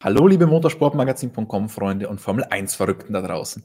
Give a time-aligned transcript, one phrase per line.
[0.00, 3.64] Hallo, liebe Motorsportmagazin.com Freunde und Formel 1 Verrückten da draußen.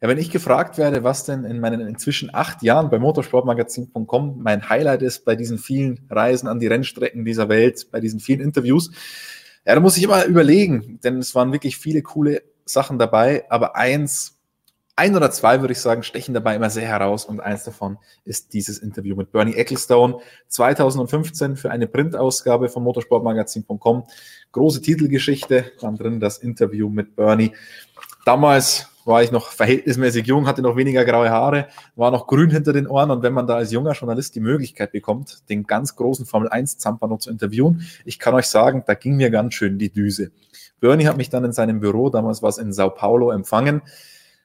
[0.00, 4.68] Ja, wenn ich gefragt werde, was denn in meinen inzwischen acht Jahren bei Motorsportmagazin.com mein
[4.68, 8.92] Highlight ist bei diesen vielen Reisen an die Rennstrecken dieser Welt, bei diesen vielen Interviews,
[9.66, 13.74] ja, da muss ich immer überlegen, denn es waren wirklich viele coole Sachen dabei, aber
[13.74, 14.38] eins
[14.96, 18.52] ein oder zwei, würde ich sagen, stechen dabei immer sehr heraus und eins davon ist
[18.52, 20.18] dieses Interview mit Bernie Ecclestone
[20.48, 24.04] 2015 für eine Printausgabe von motorsportmagazin.com.
[24.52, 27.52] Große Titelgeschichte, dann drin das Interview mit Bernie.
[28.24, 31.66] Damals war ich noch verhältnismäßig jung, hatte noch weniger graue Haare,
[31.96, 34.92] war noch grün hinter den Ohren und wenn man da als junger Journalist die Möglichkeit
[34.92, 39.16] bekommt, den ganz großen Formel 1 Zampano zu interviewen, ich kann euch sagen, da ging
[39.16, 40.30] mir ganz schön die Düse.
[40.80, 43.82] Bernie hat mich dann in seinem Büro, damals war es in Sao Paulo, empfangen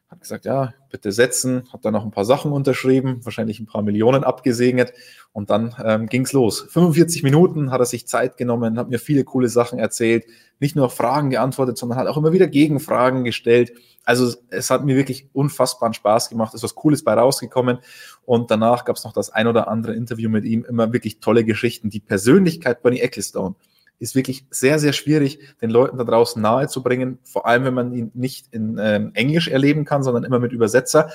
[0.10, 3.84] hat gesagt, ja, bitte setzen, hat dann noch ein paar Sachen unterschrieben, wahrscheinlich ein paar
[3.84, 4.92] Millionen abgesegnet.
[5.34, 6.66] Und dann ähm, ging's los.
[6.70, 10.26] 45 Minuten hat er sich Zeit genommen, hat mir viele coole Sachen erzählt,
[10.60, 13.72] nicht nur Fragen geantwortet, sondern hat auch immer wieder Gegenfragen gestellt.
[14.04, 17.78] Also es hat mir wirklich unfassbaren Spaß gemacht, ist was Cooles bei rausgekommen.
[18.26, 21.92] Und danach gab's noch das ein oder andere Interview mit ihm, immer wirklich tolle Geschichten.
[21.92, 23.56] Die Persönlichkeit Bernie Ecclestone
[24.00, 28.12] ist wirklich sehr, sehr schwierig, den Leuten da draußen nahezubringen, vor allem wenn man ihn
[28.14, 31.12] nicht in ähm, Englisch erleben kann, sondern immer mit Übersetzer,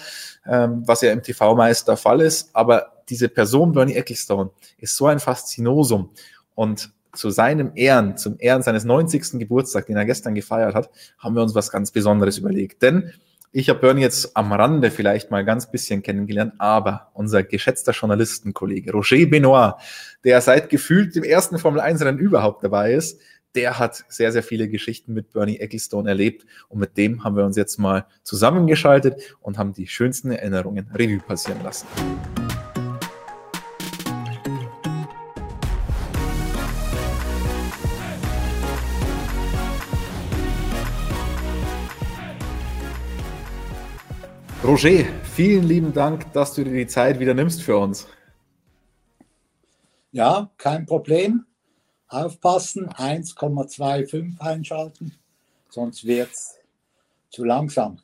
[0.46, 2.50] ähm, was ja im TV meist der Fall ist.
[2.54, 6.10] Aber diese Person, Bernie Ecclestone, ist so ein Faszinosum.
[6.54, 9.38] Und zu seinem Ehren, zum Ehren seines 90.
[9.38, 12.82] Geburtstag, den er gestern gefeiert hat, haben wir uns was ganz Besonderes überlegt.
[12.82, 13.12] Denn
[13.56, 18.90] ich habe Bernie jetzt am Rande vielleicht mal ganz bisschen kennengelernt, aber unser geschätzter Journalistenkollege
[18.90, 19.74] Roger Benoit,
[20.24, 23.20] der seit gefühlt dem ersten Formel 1 Rennen überhaupt dabei ist,
[23.54, 27.44] der hat sehr, sehr viele Geschichten mit Bernie Ecclestone erlebt und mit dem haben wir
[27.44, 31.86] uns jetzt mal zusammengeschaltet und haben die schönsten Erinnerungen Revue passieren lassen.
[44.64, 48.08] Roger, vielen lieben Dank, dass du dir die Zeit wieder nimmst für uns.
[50.10, 51.44] Ja, kein Problem.
[52.08, 55.12] Aufpassen, 1,25 einschalten,
[55.68, 56.54] sonst wird es
[57.28, 57.98] zu langsam.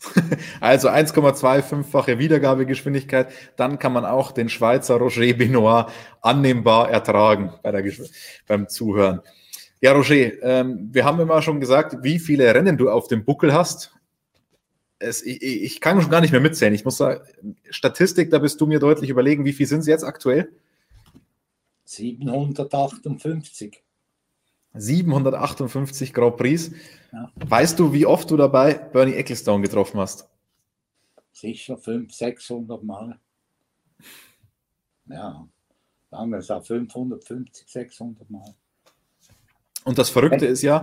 [0.60, 7.52] Also 1,25-fache Wiedergabegeschwindigkeit, dann kann man auch den Schweizer Roger Benoit annehmbar ertragen
[8.46, 9.20] beim Zuhören.
[9.82, 13.52] Ja, Roger, ähm, wir haben immer schon gesagt, wie viele Rennen du auf dem Buckel
[13.52, 13.95] hast
[14.98, 16.74] es, ich, ich, kann schon gar nicht mehr mitzählen.
[16.74, 20.04] Ich muss sagen, Statistik, da bist du mir deutlich überlegen, wie viel sind es jetzt
[20.04, 20.50] aktuell?
[21.84, 23.82] 758.
[24.74, 26.72] 758 Grand Prix.
[27.12, 27.30] Ja.
[27.36, 30.28] Weißt du, wie oft du dabei Bernie Ecclestone getroffen hast?
[31.32, 33.18] Sicher 500, 600 Mal.
[35.06, 35.46] Ja,
[36.10, 38.54] sagen wir es auch 550, 600 Mal.
[39.84, 40.82] Und das Verrückte ist ja,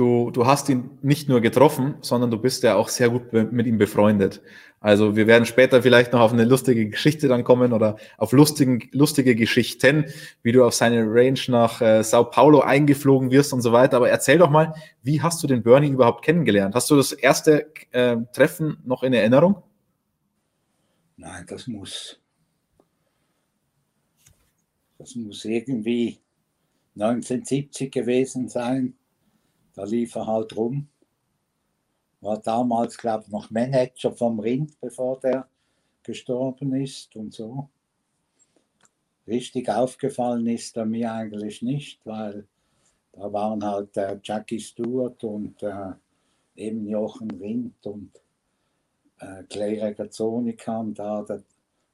[0.00, 3.66] du, du hast ihn nicht nur getroffen, sondern du bist ja auch sehr gut mit
[3.66, 4.40] ihm befreundet.
[4.80, 8.88] Also wir werden später vielleicht noch auf eine lustige Geschichte dann kommen oder auf lustigen,
[8.92, 10.06] lustige Geschichten,
[10.42, 13.98] wie du auf seine Range nach äh, Sao Paulo eingeflogen wirst und so weiter.
[13.98, 16.74] Aber erzähl doch mal, wie hast du den Bernie überhaupt kennengelernt?
[16.74, 19.62] Hast du das erste äh, Treffen noch in Erinnerung?
[21.18, 22.18] Nein, das muss,
[24.96, 26.20] das muss irgendwie
[26.94, 28.94] 1970 gewesen sein
[29.80, 30.88] da lief er halt rum.
[32.20, 35.48] War damals, glaube ich, noch Manager vom Rind, bevor der
[36.02, 37.70] gestorben ist und so.
[39.26, 42.46] Richtig aufgefallen ist er mir eigentlich nicht, weil
[43.12, 45.92] da waren halt äh, Jackie Stewart und äh,
[46.56, 48.10] eben Jochen Rindt und
[49.18, 51.42] äh, Clay Regazzoni kam da, der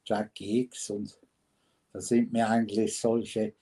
[0.03, 1.17] Jackie X und
[1.93, 3.53] da sind mir eigentlich solche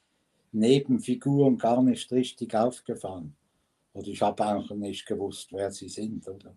[0.51, 3.35] Nebenfiguren gar nicht richtig aufgefallen.
[3.95, 6.27] Oder ich habe auch nicht gewusst, wer sie sind.
[6.27, 6.55] Oder?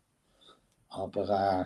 [0.88, 1.64] Aber äh,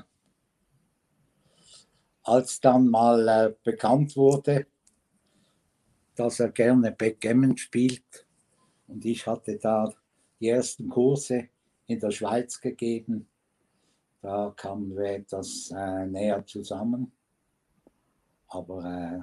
[2.24, 4.66] als dann mal äh, bekannt wurde,
[6.14, 8.26] dass er gerne Backgammon spielt
[8.86, 9.90] und ich hatte da
[10.38, 11.48] die ersten Kurse
[11.86, 13.26] in der Schweiz gegeben,
[14.20, 17.12] da kamen wir etwas äh, näher zusammen.
[18.48, 19.20] Aber äh,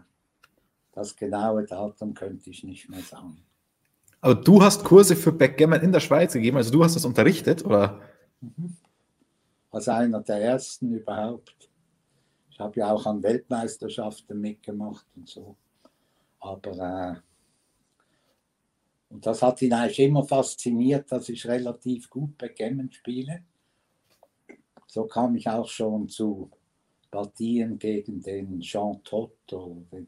[0.94, 3.46] das genaue Datum könnte ich nicht mehr sagen.
[4.22, 7.66] Aber du hast Kurse für Backgammon in der Schweiz gegeben, also du hast das unterrichtet,
[7.66, 8.02] oder?
[8.42, 8.76] Mhm.
[9.72, 11.70] Als einer der ersten überhaupt.
[12.50, 15.56] Ich habe ja auch an Weltmeisterschaften mitgemacht und so.
[16.40, 17.20] Aber äh,
[19.10, 23.44] und das hat ihn eigentlich immer fasziniert, dass ich relativ gut Backgammon spiele.
[24.86, 26.52] So kam ich auch schon zu
[27.10, 30.08] Partien gegen den Jean Trott oder den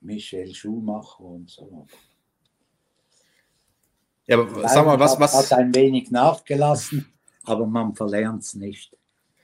[0.00, 1.86] Michel Schumacher und so.
[4.26, 5.34] Ja, aber sag mal, was, was.
[5.34, 7.12] Hat ein wenig nachgelassen,
[7.44, 8.96] aber man verlernt es nicht.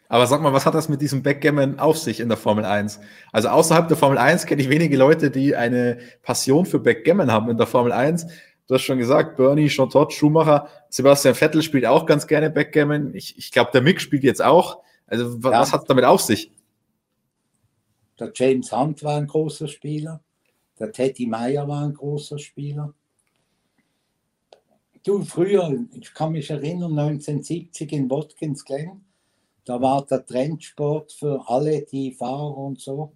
[0.08, 2.98] Aber sag mal, was hat das mit diesem Backgammon auf sich in der Formel 1?
[3.30, 7.48] Also außerhalb der Formel 1 kenne ich wenige Leute, die eine Passion für Backgammon haben
[7.48, 8.26] in der Formel 1.
[8.66, 13.14] Du hast schon gesagt, Bernie, Jean Todt, Schumacher, Sebastian Vettel spielt auch ganz gerne Backgammon.
[13.14, 14.82] Ich, ich glaube, der Mick spielt jetzt auch.
[15.06, 15.60] Also was, ja.
[15.60, 16.50] was hat es damit auf sich?
[18.18, 20.20] Der James Hunt war ein großer Spieler.
[20.80, 22.94] Der Teddy Meyer war ein großer Spieler.
[25.02, 29.02] Du, früher, ich kann mich erinnern, 1970 in Watkins Glen,
[29.64, 33.12] da war der Trendsport für alle, die Fahrer und so,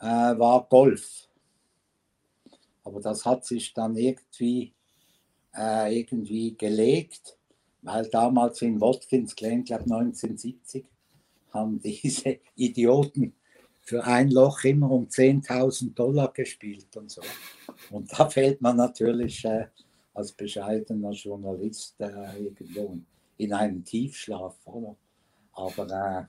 [0.00, 1.28] äh, war Golf.
[2.84, 4.72] Aber das hat sich dann irgendwie,
[5.54, 7.36] äh, irgendwie gelegt,
[7.82, 10.86] weil damals in Watkins Glen, glaube 1970,
[11.52, 13.34] haben diese Idioten
[13.82, 17.20] für ein Loch immer um 10.000 Dollar gespielt und so.
[17.90, 19.66] Und da fällt man natürlich äh,
[20.14, 22.98] als bescheidener Journalist äh, irgendwo
[23.36, 24.56] in einen Tiefschlaf.
[24.64, 24.96] Oder?
[25.52, 26.24] Aber äh,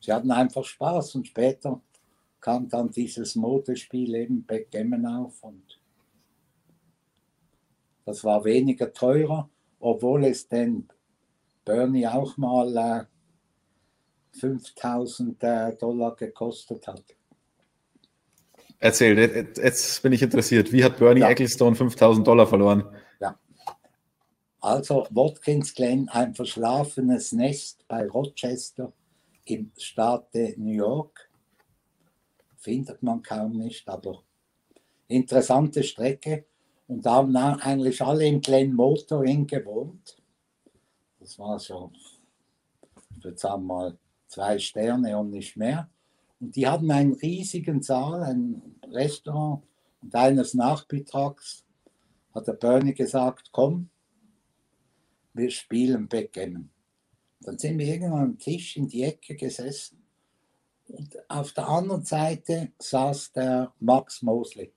[0.00, 1.80] sie hatten einfach Spaß und später
[2.40, 5.80] kam dann dieses Modespiel eben Backgammon auf und
[8.04, 9.50] das war weniger teurer,
[9.80, 10.88] obwohl es den
[11.64, 17.02] Bernie auch mal äh, 5000 äh, Dollar gekostet hat.
[18.78, 20.72] Erzähl, jetzt bin ich interessiert.
[20.72, 21.30] Wie hat Bernie ja.
[21.30, 22.84] Ecclestone 5000 Dollar verloren?
[24.66, 28.92] Also Watkins Glen, ein verschlafenes Nest bei Rochester
[29.44, 31.30] im Staate New York.
[32.56, 34.24] Findet man kaum nicht, aber
[35.06, 36.46] interessante Strecke.
[36.88, 40.16] Und da haben eigentlich alle im Glen Motoring gewohnt.
[41.20, 41.92] Das war so,
[43.16, 43.96] ich würde sagen mal,
[44.26, 45.88] zwei Sterne und nicht mehr.
[46.46, 49.64] Und die hatten einen riesigen Saal, ein Restaurant.
[50.00, 51.64] Und eines Nachmittags
[52.32, 53.90] hat der Bernie gesagt, komm,
[55.34, 56.70] wir spielen Backgammon.
[57.40, 60.04] Dann sind wir irgendwann am Tisch in die Ecke gesessen
[60.86, 64.72] und auf der anderen Seite saß der Max Mosley.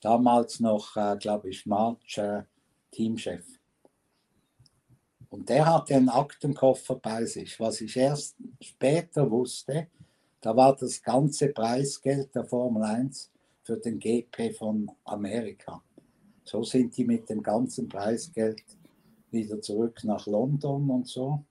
[0.00, 2.44] Damals noch, äh, glaube ich, March äh,
[2.90, 3.44] Teamchef.
[5.30, 7.60] Und der hatte einen Aktenkoffer bei sich.
[7.60, 9.88] Was ich erst später wusste,
[10.40, 13.30] da war das ganze Preisgeld der Formel 1
[13.62, 15.82] für den GP von Amerika.
[16.44, 18.62] So sind die mit dem ganzen Preisgeld
[19.30, 21.44] wieder zurück nach London und so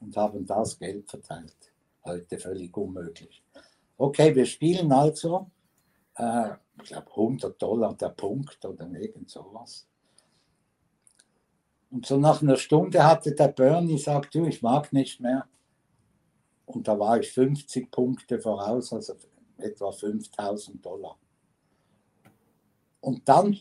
[0.00, 1.72] und haben das Geld verteilt.
[2.04, 3.42] Heute völlig unmöglich.
[3.96, 5.50] Okay, wir spielen also,
[6.16, 6.50] äh,
[6.82, 9.86] ich glaube 100 Dollar der Punkt oder irgend sowas.
[11.94, 15.46] Und so nach einer Stunde hatte der Bernie gesagt, du, ich mag nicht mehr.
[16.66, 19.14] Und da war ich 50 Punkte voraus, also
[19.58, 21.16] etwa 5000 Dollar.
[23.00, 23.56] Und dann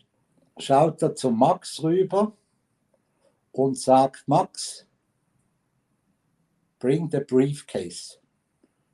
[0.57, 2.35] schaut er zu Max rüber
[3.51, 4.87] und sagt, Max,
[6.79, 8.17] bring the briefcase.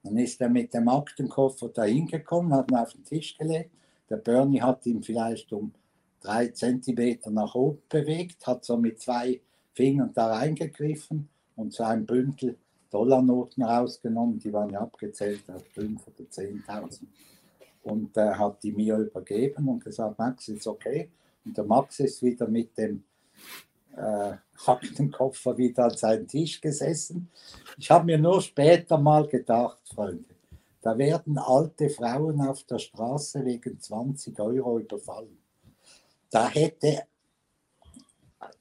[0.04, 3.72] Dann ist er mit dem Aktenkoffer dahin gekommen, hat ihn auf den Tisch gelegt.
[4.10, 5.74] Der Bernie hat ihn vielleicht um
[6.22, 9.40] drei Zentimeter nach oben bewegt, hat so mit zwei
[9.74, 12.58] Fingern da reingegriffen und so ein Bündel
[12.90, 14.40] Dollarnoten rausgenommen.
[14.40, 17.02] Die waren ja abgezählt auf 5 oder 10.000.
[17.84, 21.10] Und äh, hat die mir übergeben und gesagt, Max, ist okay.
[21.46, 23.04] Und der Max ist wieder mit dem
[23.96, 24.34] äh,
[24.66, 27.30] Aktenkoffer wieder an seinen Tisch gesessen.
[27.78, 30.26] Ich habe mir nur später mal gedacht, Freunde,
[30.82, 35.39] da werden alte Frauen auf der Straße wegen 20 Euro überfallen.
[36.30, 37.04] Da hätte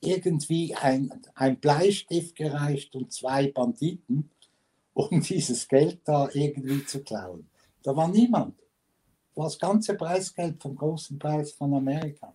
[0.01, 4.31] irgendwie ein, ein Bleistift gereicht und zwei Banditen,
[4.95, 7.49] um dieses Geld da irgendwie zu klauen.
[7.83, 8.55] Da war niemand.
[9.35, 12.35] Das ganze Preisgeld vom großen Preis von Amerika.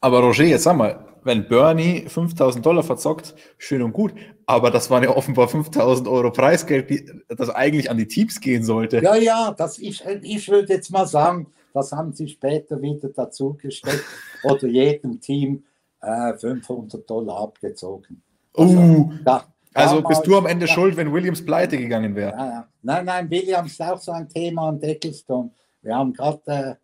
[0.00, 4.12] Aber Roger, jetzt sag mal, wenn Bernie 5000 Dollar verzockt, schön und gut,
[4.46, 9.02] aber das waren ja offenbar 5000 Euro Preisgeld, das eigentlich an die Teams gehen sollte.
[9.02, 13.54] Ja, ja, das ich, ich würde jetzt mal sagen, das haben sie später wieder dazu
[13.60, 14.04] gesteckt
[14.44, 15.64] oder jedem Team
[16.00, 18.22] äh, 500 Dollar abgezogen.
[18.56, 22.30] Also, uh, da, also bist du am Ende ja, schuld, wenn Williams pleite gegangen wäre?
[22.30, 22.68] Ja, ja.
[22.82, 25.50] Nein, nein, Williams ist auch so ein Thema an Deckelstone.
[25.82, 26.74] Wir haben gerade äh,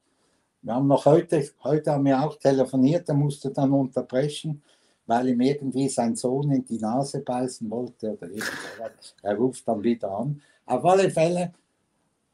[0.63, 4.63] wir haben noch heute, heute haben wir auch telefoniert, er musste dann unterbrechen,
[5.07, 9.15] weil ihm irgendwie sein Sohn in die Nase beißen wollte oder irgendwas.
[9.23, 10.43] Er ruft dann wieder an.
[10.67, 11.55] Auf alle Fälle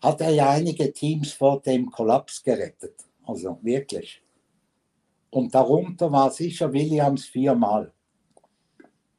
[0.06, 2.94] hat er ja einige Teams vor dem Kollaps gerettet.
[3.24, 4.22] Also wirklich.
[5.30, 7.92] Und darunter war sicher Williams viermal.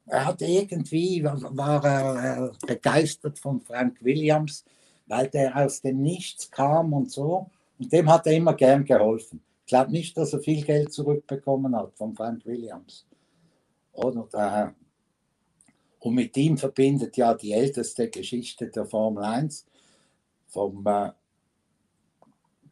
[0.06, 4.64] Er hat irgendwie, war er begeistert von Frank Williams,
[5.06, 7.50] weil der aus dem Nichts kam und so.
[7.78, 9.42] Und dem hat er immer gern geholfen.
[9.66, 13.06] glaube nicht, dass er viel Geld zurückbekommen hat von Frank Williams.
[13.92, 14.74] Oder der,
[15.98, 19.66] und mit ihm verbindet ja die älteste Geschichte der Formel 1
[20.48, 21.12] vom äh,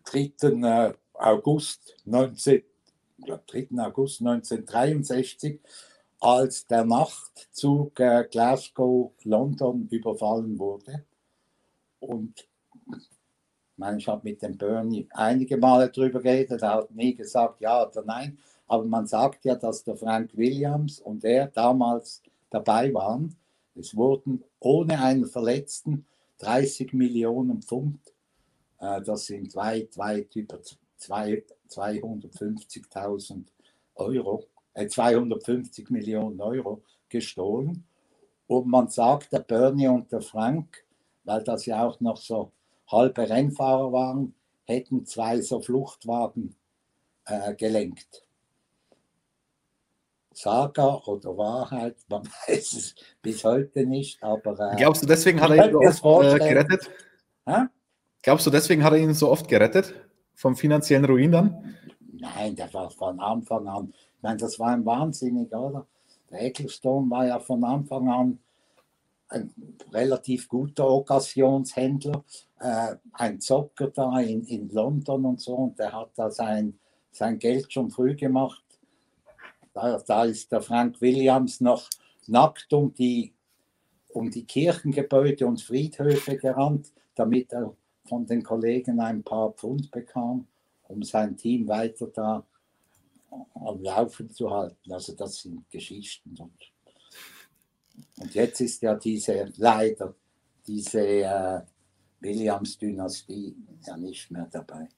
[0.04, 0.33] 3.
[0.42, 2.62] Äh, August 19,
[3.25, 3.68] glaub, 3.
[3.78, 5.61] August 1963,
[6.21, 11.04] als der Nachtzug äh, Glasgow-London überfallen wurde.
[12.00, 12.47] Und
[13.76, 17.87] meine, ich habe mit dem Bernie einige Male darüber geredet, er hat nie gesagt ja
[17.87, 23.37] oder nein, aber man sagt ja, dass der Frank Williams und er damals dabei waren.
[23.75, 26.06] Es wurden ohne einen Verletzten
[26.38, 28.00] 30 Millionen Pfund,
[28.81, 30.61] äh, das sind weit, weit über
[30.99, 33.47] 250.000
[33.95, 37.85] Euro, äh, 250 Millionen Euro gestohlen.
[38.47, 40.85] Und man sagt, der Bernie und der Frank,
[41.25, 42.52] weil das ja auch noch so
[42.87, 46.55] halbe Rennfahrer waren, hätten zwei so Fluchtwagen
[47.25, 48.25] äh, gelenkt.
[50.37, 54.73] Saga oder Wahrheit, man weiß es bis heute nicht, aber.
[54.73, 56.90] Äh, Glaubst du, deswegen hat er ihn so oft äh, gerettet?
[57.47, 57.71] Ha?
[58.23, 59.95] Glaubst du, deswegen hat er ihn so oft gerettet?
[60.35, 61.75] Vom finanziellen Ruin dann?
[62.12, 63.95] Nein, der war von Anfang an.
[64.16, 65.87] Ich meine, das war ein Wahnsinnig, oder?
[66.31, 68.38] Der Ecclestone war ja von Anfang an
[69.28, 69.55] ein
[69.90, 72.25] relativ guter Occasionshändler,
[72.61, 76.78] äh, ein Zocker da in, in London und so, und der hat da sein,
[77.11, 78.65] sein Geld schon früh gemacht.
[79.76, 81.88] Da, da ist der Frank Williams noch
[82.26, 83.35] nackt um die,
[84.09, 87.76] um die Kirchengebäude und Friedhöfe gerannt, damit er
[88.09, 90.47] von den Kollegen ein paar Pfund bekam,
[90.88, 92.47] um sein Team weiter da
[93.54, 94.92] am Laufen zu halten.
[94.92, 96.35] Also das sind Geschichten.
[96.38, 96.73] Und
[98.18, 100.14] und jetzt ist ja diese, leider,
[100.66, 101.61] diese äh,
[102.21, 103.54] Williams-Dynastie
[103.87, 104.88] ja nicht mehr dabei.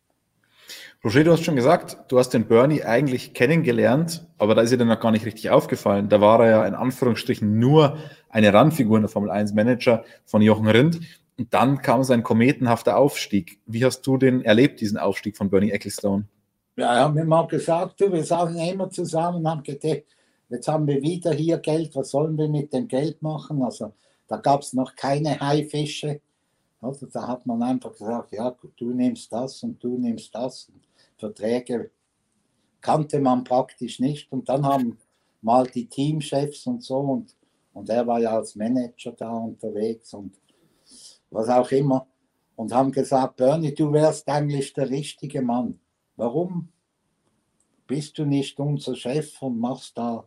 [1.04, 4.78] Roger, du hast schon gesagt, du hast den Bernie eigentlich kennengelernt, aber da ist dir
[4.78, 6.08] dann noch gar nicht richtig aufgefallen.
[6.08, 7.98] Da war er ja in Anführungsstrichen nur
[8.28, 11.00] eine Randfigur in der Formel 1 Manager von Jochen Rindt.
[11.38, 13.60] Und dann kam sein kometenhafter Aufstieg.
[13.66, 16.24] Wie hast du den erlebt, diesen Aufstieg von Bernie Ecclestone?
[16.76, 20.04] Ja, er hat mir mal gesagt, du, wir sagen immer zusammen, haben gedacht,
[20.50, 23.62] Jetzt haben wir wieder hier Geld, was sollen wir mit dem Geld machen?
[23.62, 23.92] Also
[24.28, 26.20] da gab es noch keine Haifische.
[26.80, 30.70] Also da hat man einfach gesagt, ja, du nimmst das und du nimmst das.
[31.16, 31.90] Verträge
[32.80, 34.30] kannte man praktisch nicht.
[34.30, 34.98] Und dann haben
[35.42, 37.34] mal die Teamchefs und so und,
[37.72, 40.36] und er war ja als Manager da unterwegs und
[41.30, 42.06] was auch immer.
[42.56, 45.78] Und haben gesagt, Bernie, du wärst eigentlich der richtige Mann.
[46.16, 46.68] Warum
[47.86, 50.26] bist du nicht unser Chef und machst da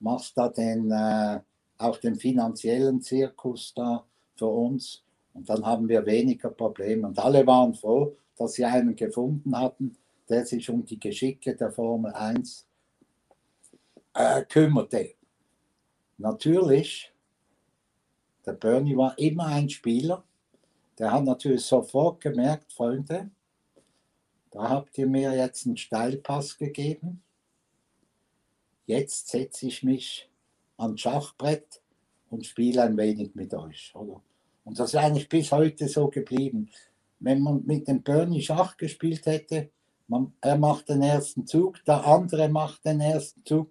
[0.00, 1.40] machst da den, äh,
[1.78, 4.04] auch den finanziellen Zirkus da
[4.36, 5.02] für uns.
[5.36, 7.06] Und dann haben wir weniger Probleme.
[7.06, 9.96] Und alle waren froh, dass sie einen gefunden hatten,
[10.28, 12.66] der sich um die Geschicke der Formel 1
[14.14, 15.14] äh, kümmerte.
[16.18, 17.12] Natürlich,
[18.44, 20.24] der Bernie war immer ein Spieler.
[20.98, 23.30] Der hat natürlich sofort gemerkt, Freunde,
[24.50, 27.22] da habt ihr mir jetzt einen Steilpass gegeben
[28.86, 30.30] jetzt setze ich mich
[30.76, 31.82] ans Schachbrett
[32.30, 33.92] und spiele ein wenig mit euch.
[33.94, 34.22] Oder?
[34.66, 36.68] Und das ist eigentlich bis heute so geblieben.
[37.20, 39.70] Wenn man mit dem Bernie Schach gespielt hätte,
[40.08, 43.70] man, er macht den ersten Zug, der andere macht den ersten Zug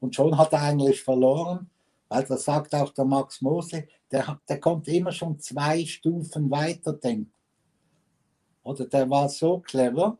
[0.00, 1.68] und schon hat er eigentlich verloren,
[2.08, 6.94] weil das sagt auch der Max Mose, der, der konnte immer schon zwei Stufen weiter
[6.94, 7.32] denken.
[8.62, 10.16] Oder der war so clever,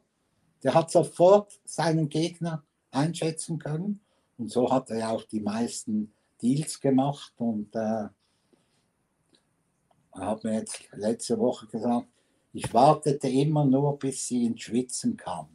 [0.63, 4.01] der hat sofort seinen Gegner einschätzen können
[4.37, 6.13] und so hat er auch die meisten
[6.43, 8.09] Deals gemacht und äh,
[10.27, 12.07] hat mir jetzt letzte Woche gesagt,
[12.53, 15.49] ich wartete immer nur, bis sie ins Schwitzen kam.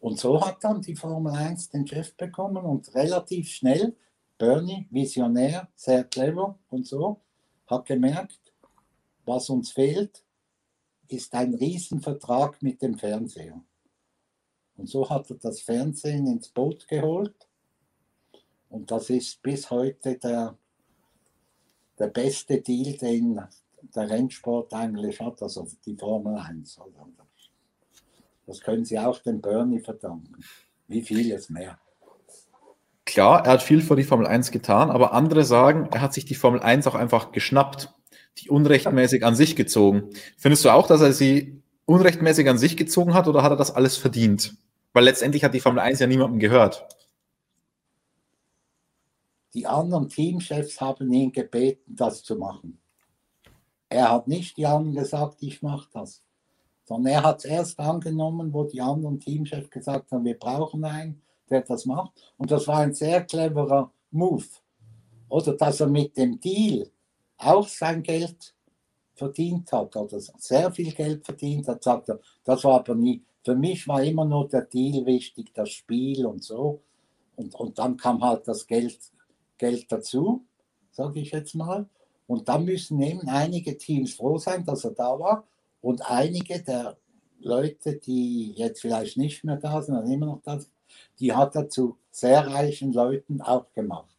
[0.00, 3.96] Und so hat dann die Formel 1 den Chef bekommen und relativ schnell,
[4.36, 7.20] Bernie, Visionär, sehr clever und so,
[7.66, 8.38] hat gemerkt,
[9.24, 10.22] was uns fehlt,
[11.08, 13.60] ist ein Riesenvertrag mit dem Fernseher.
[14.76, 17.48] Und so hat er das Fernsehen ins Boot geholt.
[18.68, 20.56] Und das ist bis heute der,
[21.98, 23.40] der beste Deal, den
[23.94, 26.80] der Rennsport eigentlich hat, also die Formel 1.
[28.46, 30.42] Das können Sie auch dem Bernie verdanken.
[30.86, 31.78] Wie vieles mehr.
[33.04, 36.24] Klar, er hat viel für die Formel 1 getan, aber andere sagen, er hat sich
[36.24, 37.94] die Formel 1 auch einfach geschnappt,
[38.38, 40.10] die unrechtmäßig an sich gezogen.
[40.36, 43.74] Findest du auch, dass er sie unrechtmäßig an sich gezogen hat oder hat er das
[43.74, 44.56] alles verdient?
[44.92, 46.86] Weil letztendlich hat die Formel 1 ja niemandem gehört.
[49.58, 52.78] Die anderen Teamchefs haben ihn gebeten, das zu machen.
[53.88, 56.22] Er hat nicht die anderen gesagt, ich mache das.
[56.84, 61.20] sondern er hat es erst angenommen, wo die anderen Teamchefs gesagt haben, wir brauchen einen,
[61.50, 62.12] der das macht.
[62.36, 64.46] Und das war ein sehr cleverer Move.
[65.28, 66.88] Oder dass er mit dem Deal
[67.36, 68.54] auch sein Geld
[69.16, 73.24] verdient hat oder sehr viel Geld verdient hat, sagt er, das war aber nie.
[73.44, 76.80] Für mich war immer nur der Deal wichtig, das Spiel und so.
[77.34, 78.98] Und, und dann kam halt das Geld,
[79.58, 80.44] Geld dazu,
[80.90, 81.88] sage ich jetzt mal.
[82.26, 85.44] Und dann müssen eben einige Teams froh sein, dass er da war.
[85.80, 86.96] Und einige der
[87.40, 90.70] Leute, die jetzt vielleicht nicht mehr da sind, sondern immer noch da sind,
[91.20, 94.16] die hat er zu sehr reichen Leuten auch gemacht.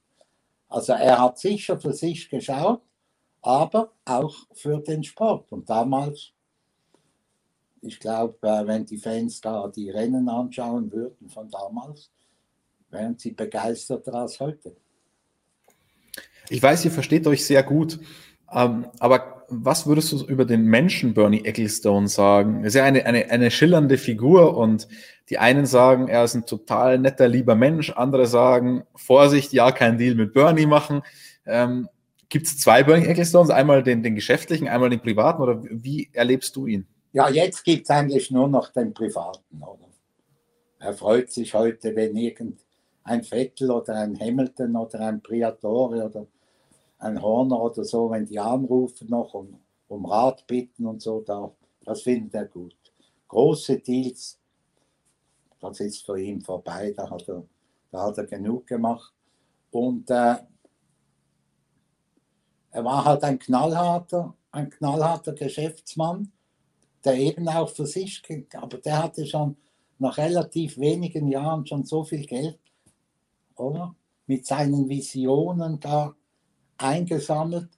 [0.70, 2.82] Also er hat sicher für sich geschaut,
[3.42, 5.52] aber auch für den Sport.
[5.52, 6.32] Und damals,
[7.82, 12.12] ich glaube, äh, wenn die Fans da die Rennen anschauen würden von damals,
[12.90, 14.76] wären sie begeisterter als heute.
[16.50, 18.00] Ich weiß, ihr versteht euch sehr gut,
[18.52, 22.62] ähm, aber was würdest du über den Menschen Bernie Ecclestone sagen?
[22.62, 24.88] Er ist ja eine, eine, eine schillernde Figur und
[25.30, 29.98] die einen sagen, er ist ein total netter, lieber Mensch, andere sagen, Vorsicht, ja, kein
[29.98, 31.02] Deal mit Bernie machen.
[31.46, 31.88] Ähm,
[32.30, 36.56] Gibt es zwei Bernie Ecclestones, einmal den, den geschäftlichen, einmal den privaten oder wie erlebst
[36.56, 36.88] du ihn?
[37.12, 39.62] Ja, jetzt gibt es eigentlich nur noch den privaten.
[39.62, 39.90] Oder?
[40.78, 46.28] Er freut sich heute, wenn irgendein Vettel oder ein Hamilton oder ein Priatore oder
[47.00, 51.52] ein Horner oder so, wenn die anrufen noch um, um Rat bitten und so, da,
[51.84, 52.76] das findet er gut.
[53.28, 54.40] Große Deals,
[55.60, 57.44] das ist für ihn vorbei, da hat er,
[57.92, 59.14] da hat er genug gemacht.
[59.72, 60.36] Und äh,
[62.72, 66.32] er war halt ein knallharter, ein knallharter Geschäftsmann,
[67.06, 68.22] der eben auch für sich,
[68.54, 69.56] aber der hatte schon
[70.00, 72.60] nach relativ wenigen Jahren schon so viel Geld,
[73.56, 73.96] oder?
[74.28, 76.16] Mit seinen Visionen da
[76.80, 77.70] eingesammelt,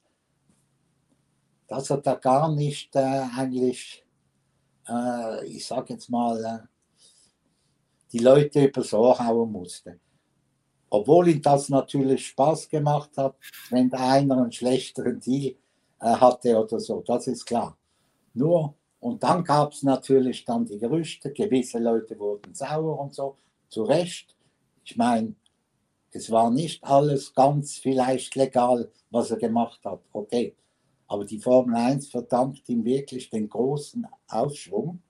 [1.68, 4.06] dass er da gar nicht äh, eigentlich,
[4.88, 6.68] äh, ich sage jetzt mal, äh,
[8.12, 10.00] die Leute übers Ohr hauen musste.
[10.90, 13.36] Obwohl ihm das natürlich Spaß gemacht hat,
[13.70, 15.56] wenn einer einen schlechteren Deal
[16.02, 17.78] äh, hatte oder so, das ist klar.
[18.34, 23.38] Nur, und dann gab es natürlich dann die Gerüchte, gewisse Leute wurden sauer und so,
[23.70, 24.36] zu Recht.
[24.84, 25.36] Ich meine,
[26.12, 30.02] es war nicht alles ganz vielleicht legal, was er gemacht hat.
[30.12, 30.56] Okay.
[31.08, 35.02] Aber die Formel 1 verdankt ihm wirklich den großen Aufschwung.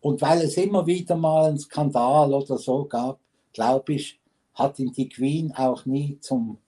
[0.00, 3.18] Und weil es immer wieder mal einen Skandal oder so gab,
[3.52, 4.20] glaube ich,
[4.54, 6.58] hat ihn die Queen auch nie zum,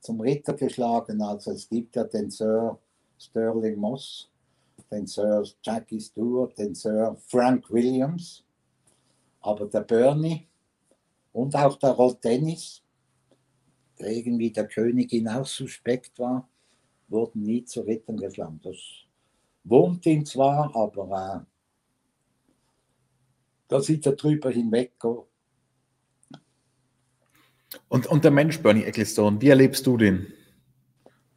[0.00, 1.20] zum Ritter geschlagen.
[1.20, 2.78] Also es gibt ja den Sir
[3.18, 4.30] Sterling Moss,
[4.90, 8.42] den Sir Jackie Stewart, den Sir Frank Williams.
[9.42, 10.46] Aber der Bernie,
[11.32, 12.82] und auch der Rod Dennis,
[13.98, 16.48] der irgendwie der Königin auch suspekt war,
[17.08, 18.60] wurden nie zu Rittern geschlagen.
[18.62, 18.76] Das
[19.64, 21.46] wohnt ihn zwar, aber äh,
[23.68, 24.92] da sieht er drüber hinweg.
[27.88, 30.32] Und, und der Mensch Bernie Ecclestone, wie erlebst du den?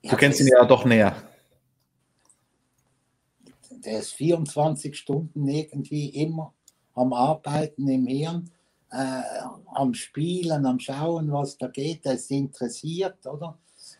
[0.01, 1.15] Du ja, kennst ihn ja doch näher.
[3.69, 6.53] Der ist 24 Stunden irgendwie immer
[6.93, 8.49] am Arbeiten im Hirn
[8.93, 9.23] äh,
[9.73, 13.58] am Spielen, am Schauen, was da geht, der ist interessiert, oder?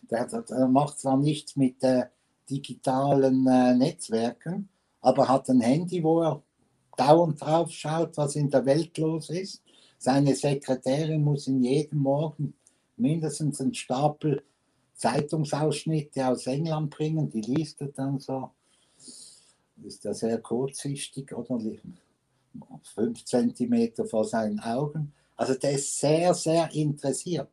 [0.10, 2.06] Der, der, der macht zwar nichts mit äh,
[2.50, 4.70] digitalen äh, Netzwerken,
[5.02, 6.44] aber hat ein Handy, wo er
[6.96, 9.64] dauernd drauf schaut, was in der Welt los ist.
[9.98, 12.54] Seine Sekretärin muss ihn jeden Morgen
[12.96, 14.44] mindestens einen Stapel
[14.96, 18.52] Zeitungsausschnitte aus England bringen, die liest er dann so.
[19.84, 21.58] Ist er sehr kurzsichtig oder
[22.84, 25.14] fünf Zentimeter vor seinen Augen.
[25.36, 27.52] Also der ist sehr, sehr interessiert.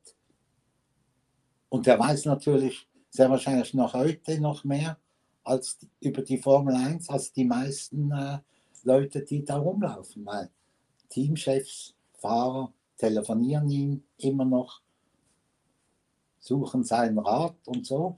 [1.68, 4.98] Und der weiß natürlich sehr wahrscheinlich noch heute noch mehr
[5.44, 8.38] als über die Formel 1 als die meisten äh,
[8.84, 10.50] Leute, die da rumlaufen, weil
[11.08, 14.82] Teamchefs, Fahrer telefonieren ihn immer noch,
[16.38, 18.16] suchen seinen Rat und so.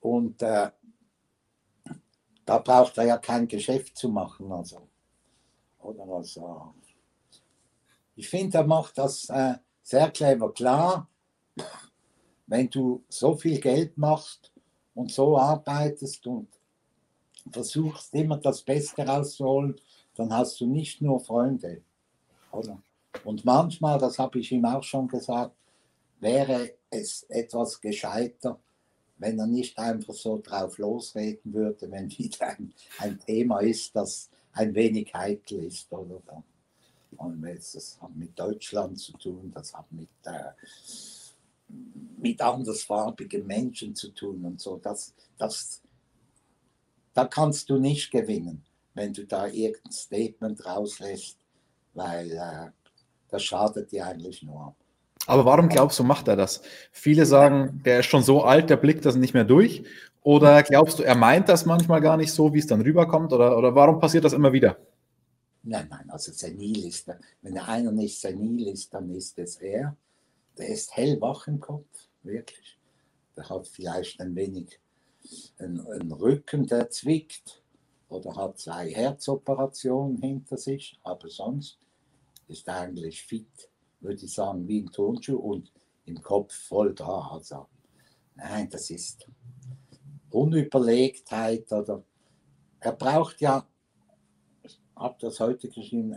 [0.00, 0.70] Und äh,
[2.44, 4.50] da braucht er ja kein Geschäft zu machen.
[4.52, 4.88] Also.
[5.82, 6.38] Oder was?
[8.14, 10.52] Ich finde, er macht das äh, sehr clever.
[10.52, 11.08] Klar,
[12.46, 14.52] wenn du so viel Geld machst
[14.94, 16.48] und so arbeitest und
[17.50, 19.80] versuchst immer das Beste rauszuholen,
[20.14, 21.82] dann hast du nicht nur Freunde.
[22.52, 22.80] Oder?
[23.24, 25.56] Und manchmal, das habe ich ihm auch schon gesagt,
[26.20, 28.58] wäre es etwas gescheiter,
[29.18, 34.30] wenn er nicht einfach so drauf losreden würde, wenn wieder ein, ein Thema ist, das
[34.52, 35.92] ein wenig heikel ist.
[35.92, 36.42] Oder?
[37.16, 40.52] Und das hat mit Deutschland zu tun, das hat mit, äh,
[42.18, 44.78] mit andersfarbigen Menschen zu tun und so.
[44.82, 45.82] Das, das,
[47.14, 48.64] da kannst du nicht gewinnen.
[48.94, 51.38] wenn du da irgendein Statement rauslässt,
[51.94, 52.70] weil äh,
[53.28, 54.74] das schadet dir eigentlich nur.
[55.26, 56.62] Aber warum glaubst du, macht er das?
[56.90, 59.84] Viele sagen, der ist schon so alt, der blickt das nicht mehr durch.
[60.22, 63.32] Oder glaubst du, er meint das manchmal gar nicht so, wie es dann rüberkommt?
[63.32, 64.76] Oder, oder warum passiert das immer wieder?
[65.64, 67.08] Nein, nein, also senil ist.
[67.40, 69.96] Wenn einer nicht senil ist, dann ist es er.
[70.58, 71.86] Der ist hellwach im Kopf,
[72.22, 72.78] wirklich.
[73.36, 74.78] Der hat vielleicht ein wenig
[75.58, 77.62] einen, einen Rücken, der zwickt.
[78.08, 81.00] Oder hat zwei Herzoperationen hinter sich.
[81.02, 81.78] Aber sonst
[82.48, 85.72] ist er eigentlich fit, würde ich sagen, wie ein Turnschuh und
[86.04, 87.30] im Kopf voll da.
[87.32, 87.66] Also,
[88.34, 89.26] nein, das ist
[90.34, 92.02] Unüberlegtheit oder
[92.80, 93.66] er braucht ja
[95.02, 96.16] habe das heute geschrieben,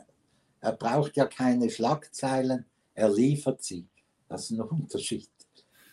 [0.62, 3.88] er braucht ja keine Schlagzeilen, er liefert sie.
[4.28, 5.30] Das ist ein Unterschied.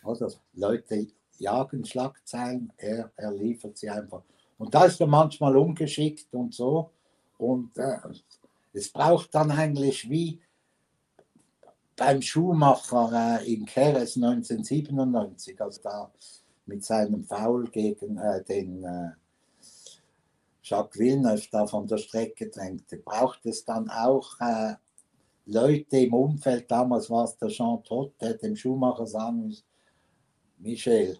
[0.03, 1.07] Oder Leute
[1.37, 4.23] jagen Schlagzeilen, er, er liefert sie einfach.
[4.57, 6.91] Und da ist er manchmal ungeschickt und so.
[7.37, 7.97] Und äh,
[8.73, 10.39] es braucht dann eigentlich wie
[11.95, 16.11] beim Schuhmacher äh, in Keres 1997, also da
[16.65, 19.11] mit seinem Foul gegen äh, den äh,
[20.63, 24.75] Jacques Villeneuve da von der Strecke drängte, braucht es dann auch äh,
[25.45, 29.65] Leute im Umfeld, damals war es der Jean Todt, der dem Schuhmacher sagen muss,
[30.57, 31.19] Michel,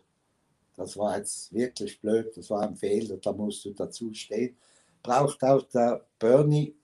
[0.75, 4.55] das war jetzt wirklich blöd, das war ein Fehler, da musst du dazu stehen.
[5.01, 6.75] Braucht auch der Bernie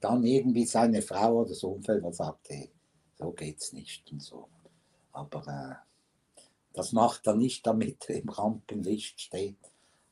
[0.00, 2.70] dann irgendwie seine Frau oder so Umfeld, was sagt, hey,
[3.18, 4.48] so geht's nicht und so.
[5.16, 6.42] Aber äh,
[6.74, 9.56] das macht er nicht, damit er im Rampenlicht steht.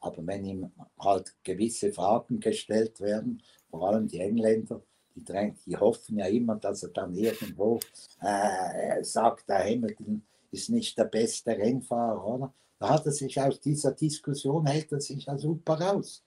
[0.01, 4.81] Aber wenn ihm halt gewisse Fragen gestellt werden, vor allem die Engländer,
[5.15, 7.81] die, drängen, die hoffen ja immer, dass er dann irgendwo
[8.21, 12.55] äh, sagt, der Hamilton ist nicht der beste Rennfahrer, oder?
[12.79, 16.23] Da hat er sich aus dieser Diskussion, hält er sich ja super raus.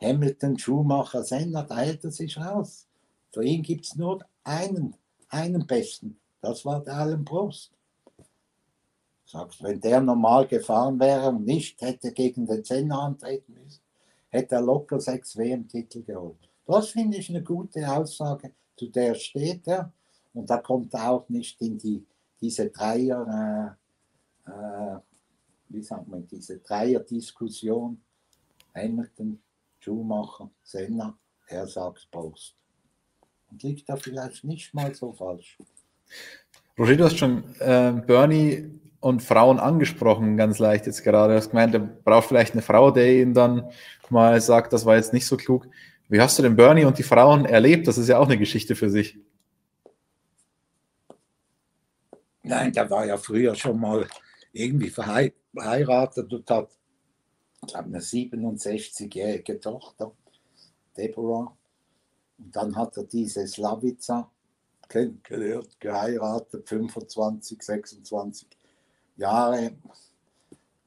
[0.00, 2.86] Hamilton, Schumacher, Senna, da hält er sich raus.
[3.32, 4.94] Für ihn gibt es nur einen,
[5.28, 6.18] einen Besten.
[6.44, 7.72] Das war der Allen Prost.
[9.24, 13.80] Sagst, wenn der normal gefahren wäre und nicht hätte gegen den Zehner antreten müssen,
[14.28, 16.50] hätte er locker sechs WM-Titel geholt.
[16.66, 19.90] Das finde ich eine gute Aussage, zu der steht er.
[20.34, 22.04] Und da kommt er auch nicht in die,
[22.42, 23.76] diese Dreier,
[24.46, 24.98] äh, äh,
[25.70, 28.02] wie sagt man, diese Dreier-Diskussion.
[28.74, 29.40] Hamilton,
[29.78, 32.54] Schumacher, Senna, er sagt Post.
[33.50, 35.56] Und liegt da vielleicht nicht mal so falsch.
[36.78, 41.34] Roger, du hast schon äh, Bernie und Frauen angesprochen, ganz leicht jetzt gerade.
[41.34, 43.70] Du hast gemeint, er braucht vielleicht eine Frau, der ihn dann
[44.10, 45.68] mal sagt, das war jetzt nicht so klug.
[46.08, 47.86] Wie hast du den Bernie und die Frauen erlebt?
[47.86, 49.18] Das ist ja auch eine Geschichte für sich.
[52.42, 54.06] Nein, der war ja früher schon mal
[54.52, 56.70] irgendwie verheiratet und hat
[57.74, 60.12] eine 67-jährige Tochter,
[60.96, 61.56] Deborah.
[62.38, 64.30] Und dann hat er diese Slavica
[64.88, 68.48] kennengelernt, geheiratet, 25, 26
[69.16, 69.76] Jahre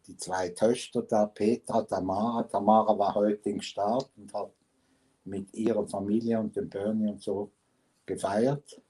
[0.08, 2.44] die zwei Töchter da, Petra, Tamara.
[2.44, 4.52] Tamara war heute im Start und hat
[5.26, 7.52] mit ihrer Familie und dem Bernie und so
[8.06, 8.82] gefeiert.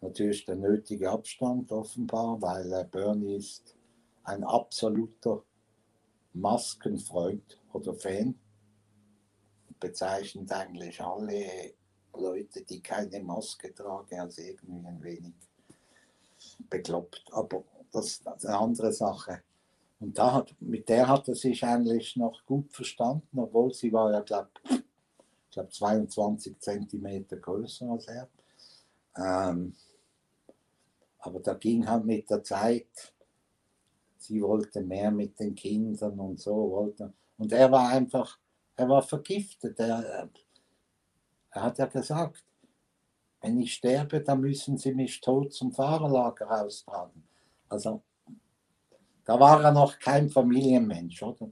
[0.00, 3.76] Natürlich der nötige Abstand offenbar, weil äh, Bernie ist
[4.22, 5.42] ein absoluter
[6.32, 8.38] Maskenfreund oder Fan.
[9.80, 11.74] Bezeichnet eigentlich alle
[12.20, 15.32] Leute, die keine Maske tragen, als irgendwie ein wenig
[16.68, 17.24] bekloppt.
[17.32, 19.42] Aber das, das ist eine andere Sache.
[20.00, 24.10] Und da hat, mit der hat er sich eigentlich noch gut verstanden, obwohl sie war
[24.12, 24.82] ja, glaube ich,
[25.50, 28.28] glaub 22 Zentimeter größer als er.
[29.16, 29.74] Ähm,
[31.18, 33.12] aber da ging halt mit der Zeit,
[34.16, 37.12] sie wollte mehr mit den Kindern und so wollte.
[37.36, 38.38] Und er war einfach,
[38.76, 39.78] er war vergiftet.
[39.80, 40.30] Er,
[41.50, 42.44] er hat ja gesagt,
[43.40, 47.24] wenn ich sterbe, dann müssen sie mich tot zum Fahrerlager austragen.
[47.68, 48.02] Also
[49.24, 51.50] da war er noch kein Familienmensch, oder?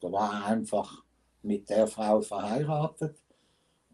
[0.00, 1.04] Da war er einfach
[1.42, 3.18] mit der Frau verheiratet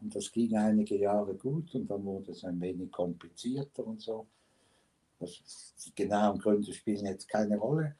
[0.00, 4.26] und das ging einige Jahre gut und dann wurde es ein wenig komplizierter und so.
[5.18, 7.96] Das, die genauen Gründe spielen jetzt keine Rolle.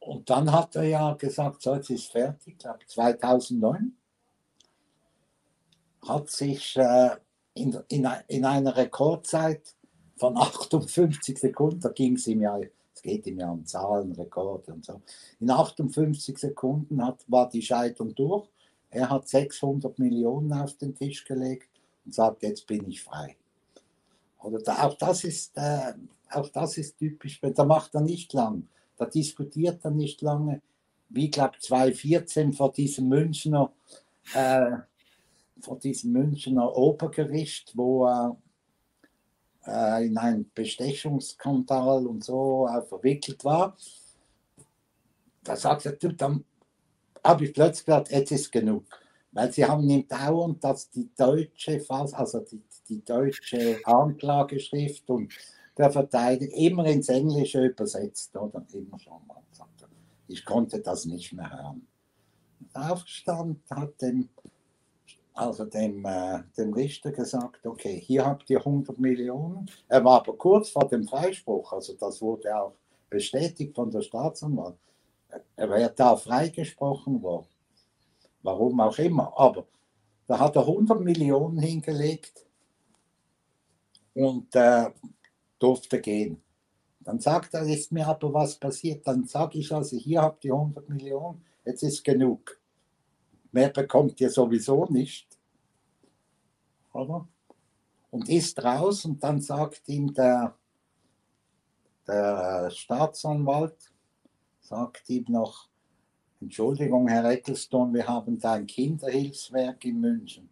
[0.00, 3.96] Und dann hat er ja gesagt, so jetzt ist fertig, ich glaube 2009
[6.06, 7.10] hat sich äh,
[7.54, 9.74] in, in, in einer Rekordzeit
[10.16, 12.58] von 58 Sekunden, da ging es ihm ja,
[12.94, 15.00] es geht ihm ja um Zahlen, Rekorde und so.
[15.40, 18.48] In 58 Sekunden hat, war die Scheidung durch.
[18.90, 21.68] Er hat 600 Millionen auf den Tisch gelegt
[22.04, 23.36] und sagt, jetzt bin ich frei.
[24.42, 25.94] Oder da, auch, das ist, äh,
[26.30, 30.60] auch das ist typisch, da macht er nicht lang, da diskutiert er nicht lange.
[31.08, 33.70] wie glaube 2014 vor diesem Münchner,
[34.34, 34.78] äh,
[35.62, 38.36] vor diesem Münchner Obergericht, wo er
[39.66, 43.76] äh, in einen Bestechungsskandal und so äh, verwickelt war.
[45.44, 46.44] Da sagt er, dann
[47.24, 48.84] habe ich plötzlich gesagt, jetzt ist genug.
[49.32, 55.32] Weil sie haben ihm dauernd, dass die deutsche, also die, die deutsche Anklageschrift und
[55.78, 58.64] der Verteidiger immer ins Englische übersetzt, oder?
[58.74, 59.42] Immer schon mal.
[60.28, 61.86] Ich konnte das nicht mehr hören.
[62.72, 64.30] Aufgestanden, hat dem,
[65.34, 69.70] also dem, äh, dem Richter gesagt, okay, hier habt ihr 100 Millionen.
[69.88, 72.74] Er war aber kurz vor dem Freispruch, also das wurde auch
[73.08, 74.76] bestätigt von der Staatsanwalt.
[75.56, 77.46] Er wäre da freigesprochen worden.
[78.42, 79.32] Warum auch immer.
[79.36, 79.66] Aber
[80.26, 82.46] da hat er 100 Millionen hingelegt
[84.14, 84.90] und äh,
[85.58, 86.42] durfte gehen.
[87.00, 89.06] Dann sagt er, ist mir aber was passiert.
[89.06, 92.58] Dann sage ich also, hier habt ihr 100 Millionen, jetzt ist genug.
[93.52, 95.26] Mehr bekommt ihr sowieso nicht.
[96.92, 97.28] Oder?
[98.10, 100.54] Und ist raus und dann sagt ihm der,
[102.06, 103.92] der Staatsanwalt,
[104.60, 105.68] sagt ihm noch,
[106.40, 110.50] Entschuldigung, Herr Ecclestone, wir haben da ein Kinderhilfswerk in München.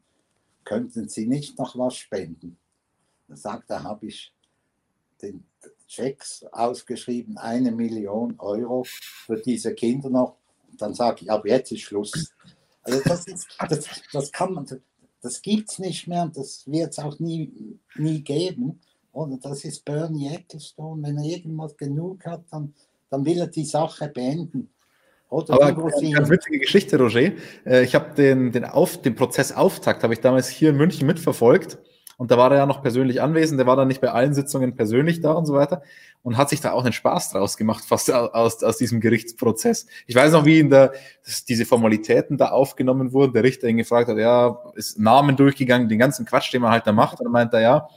[0.64, 2.56] Könnten Sie nicht noch was spenden?
[3.26, 4.32] Dann sagt er, habe ich
[5.20, 5.44] den
[5.88, 10.36] Checks ausgeschrieben, eine Million Euro für diese Kinder noch.
[10.70, 12.32] Und dann sage ich, aber jetzt ist Schluss.
[12.82, 14.66] Also das, ist, das, das kann man,
[15.22, 18.80] das gibt es nicht mehr und das wird es auch nie, nie geben.
[19.12, 21.02] Und das ist Bernie Ecclestone.
[21.02, 22.74] Wenn er irgendwas genug hat, dann,
[23.10, 24.70] dann will er die Sache beenden.
[25.28, 27.32] Oder Aber eine ganz witzige Geschichte, Roger.
[27.64, 31.78] Äh, ich habe den, den, Auf, den Prozessauftakt, habe ich damals hier in München mitverfolgt.
[32.20, 34.76] Und da war er ja noch persönlich anwesend, der war dann nicht bei allen Sitzungen
[34.76, 35.80] persönlich da und so weiter
[36.22, 39.87] und hat sich da auch einen Spaß draus gemacht, fast aus, aus diesem Gerichtsprozess.
[40.06, 40.92] Ich weiß noch, wie in der,
[41.48, 45.98] diese Formalitäten da aufgenommen wurden, der Richter ihn gefragt hat, ja, ist Namen durchgegangen, den
[45.98, 47.20] ganzen Quatsch, den man halt da macht.
[47.20, 47.88] Und dann meinte er, ja,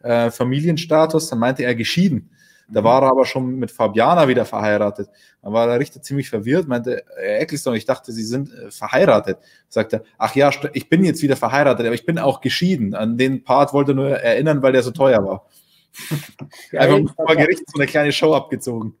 [0.00, 2.32] äh, Familienstatus, dann meinte er geschieden.
[2.70, 5.08] Da war er aber schon mit Fabiana wieder verheiratet.
[5.40, 9.38] Dann war der Richter ziemlich verwirrt, meinte, Herr Ecclestone, ich dachte, Sie sind äh, verheiratet.
[9.68, 12.94] Sagt er, ach ja, ich bin jetzt wieder verheiratet, aber ich bin auch geschieden.
[12.94, 15.46] An den Part wollte er nur erinnern, weil der so teuer war.
[16.70, 18.94] Ja, Einfach vor Gericht so eine kleine Show abgezogen.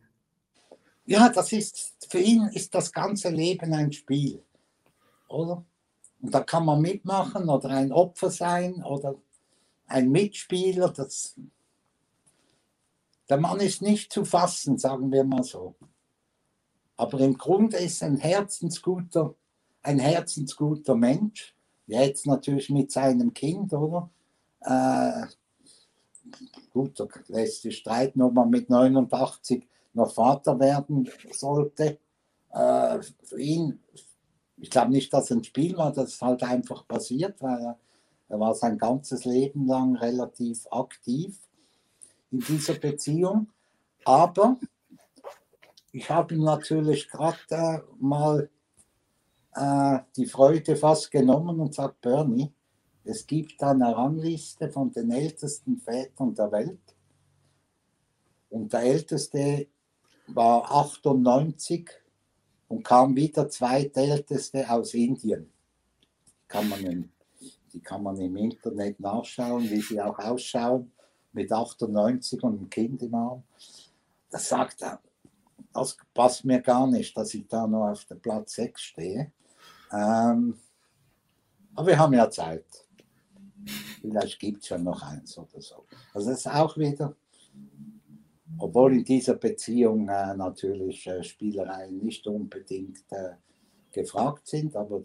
[1.04, 4.42] Ja, das ist, für ihn ist das ganze Leben ein Spiel,
[5.28, 5.64] oder?
[6.20, 9.14] Und da kann man mitmachen oder ein Opfer sein oder
[9.86, 10.88] ein Mitspieler.
[10.90, 11.36] Das,
[13.28, 15.74] der Mann ist nicht zu fassen, sagen wir mal so.
[16.96, 19.34] Aber im Grunde ist ein herzensguter,
[19.82, 21.54] ein herzensguter Mensch.
[21.86, 24.10] Jetzt natürlich mit seinem Kind, oder?
[24.60, 25.26] Äh,
[26.70, 31.98] gut, da lässt sich streiten, ob man mit 89 noch Vater werden sollte.
[32.50, 33.80] Äh, für ihn,
[34.56, 37.78] ich glaube nicht, dass es ein Spiel war, das ist halt einfach passiert, weil er,
[38.28, 41.38] er war sein ganzes Leben lang relativ aktiv
[42.30, 43.48] in dieser Beziehung.
[44.04, 44.58] Aber
[45.92, 48.50] ich habe ihm natürlich gerade äh, mal
[49.54, 52.52] äh, die Freude fast genommen und sagt, Bernie,
[53.04, 56.96] es gibt eine Rangliste von den ältesten Vätern der Welt.
[58.50, 59.66] Und der älteste
[60.26, 61.88] war 98
[62.68, 65.50] und kam wieder zweitälteste aus Indien.
[66.46, 67.12] Kann man im,
[67.72, 70.92] die kann man im Internet nachschauen, wie sie auch ausschauen
[71.32, 73.42] mit 98 und einem Kind im Arm.
[74.30, 75.00] Das sagt er,
[75.72, 79.32] das passt mir gar nicht, dass ich da nur auf der Platz 6 stehe.
[79.92, 80.58] Ähm,
[81.74, 82.64] aber wir haben ja Zeit.
[84.00, 85.84] Vielleicht gibt es ja noch eins oder so.
[86.14, 87.14] Also das ist auch wieder,
[88.58, 93.34] obwohl in dieser Beziehung äh, natürlich äh, Spielereien nicht unbedingt äh,
[93.92, 95.02] gefragt sind, aber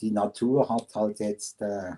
[0.00, 1.92] die Natur hat halt jetzt äh,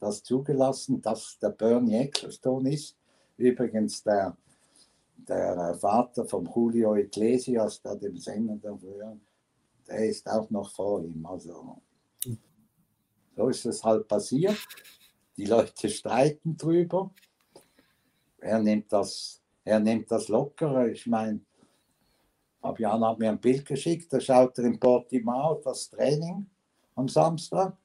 [0.00, 2.96] das zugelassen, dass der Bernie Ecclestone ist.
[3.36, 4.36] Übrigens der,
[5.16, 9.16] der Vater von Julio Iglesias, der dem Sänger dafür,
[9.86, 11.24] der ist auch noch vor ihm.
[11.24, 11.80] Also
[13.36, 14.58] so ist es halt passiert.
[15.36, 17.10] Die Leute streiten drüber.
[18.40, 20.90] Er nimmt das, er nimmt das lockere.
[20.90, 21.40] Ich meine,
[22.60, 26.46] Fabian hat mir ein Bild geschickt, da schaut er in Portimao das Training
[26.96, 27.76] am Samstag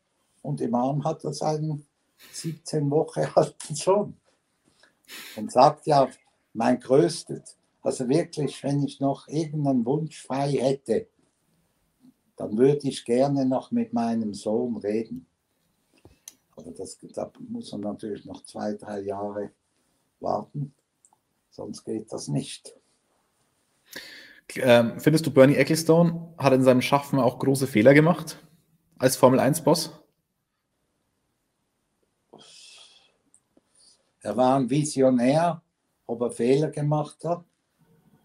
[0.42, 1.86] und im Arm hat er seinen
[2.32, 4.18] 17 Wochen alten Sohn.
[5.36, 6.10] Und sagt ja,
[6.54, 11.08] mein größtes, also wirklich, wenn ich noch irgendeinen Wunsch frei hätte,
[12.36, 15.28] dann würde ich gerne noch mit meinem Sohn reden.
[16.56, 19.52] Aber das, da muss man natürlich noch zwei, drei Jahre
[20.20, 20.74] warten,
[21.50, 22.76] sonst geht das nicht.
[24.56, 28.38] Ähm, findest du, Bernie Ecclestone hat in seinem Schaffen auch große Fehler gemacht
[28.98, 30.03] als Formel-1-Boss?
[34.24, 35.62] Er war ein Visionär,
[36.08, 37.44] ob er Fehler gemacht hat.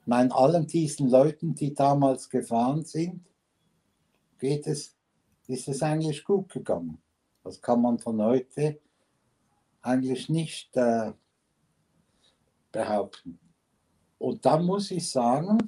[0.07, 3.27] Meine, allen diesen Leuten, die damals gefahren sind,
[4.39, 4.97] geht es,
[5.49, 6.99] ist es eigentlich gut gegangen.
[7.43, 8.79] Das kann man von heute
[9.83, 11.13] eigentlich nicht äh,
[12.71, 13.39] behaupten.
[14.19, 15.59] Und dann muss ich sagen,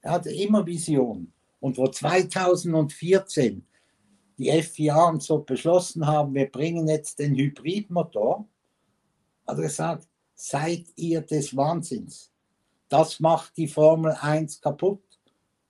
[0.00, 1.32] er hatte immer Vision.
[1.60, 3.64] Und wo 2014
[4.36, 8.46] die FIA so beschlossen haben, wir bringen jetzt den Hybridmotor,
[9.46, 12.30] hat er gesagt, seid ihr des Wahnsinns.
[12.88, 15.02] Das macht die Formel 1 kaputt.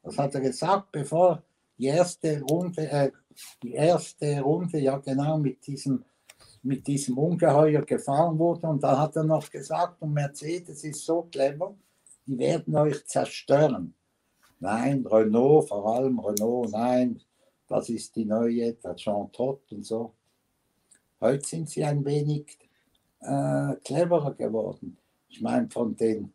[0.02, 1.42] Das hat er gesagt, bevor
[1.78, 3.10] die erste Runde, äh,
[3.62, 6.04] die erste Runde, ja genau, mit diesem,
[6.62, 8.66] mit diesem Ungeheuer gefahren wurde.
[8.66, 11.74] Und da hat er noch gesagt, und Mercedes ist so clever,
[12.26, 13.94] die werden euch zerstören.
[14.58, 17.20] Nein, Renault, vor allem Renault, nein,
[17.68, 20.14] das ist die neue, der Jean Todt und so.
[21.20, 22.58] Heute sind sie ein wenig
[23.20, 24.98] äh, cleverer geworden.
[25.28, 26.32] Ich meine, von den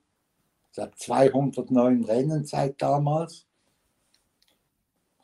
[0.71, 3.45] ich glaube, 209 Rennen seit damals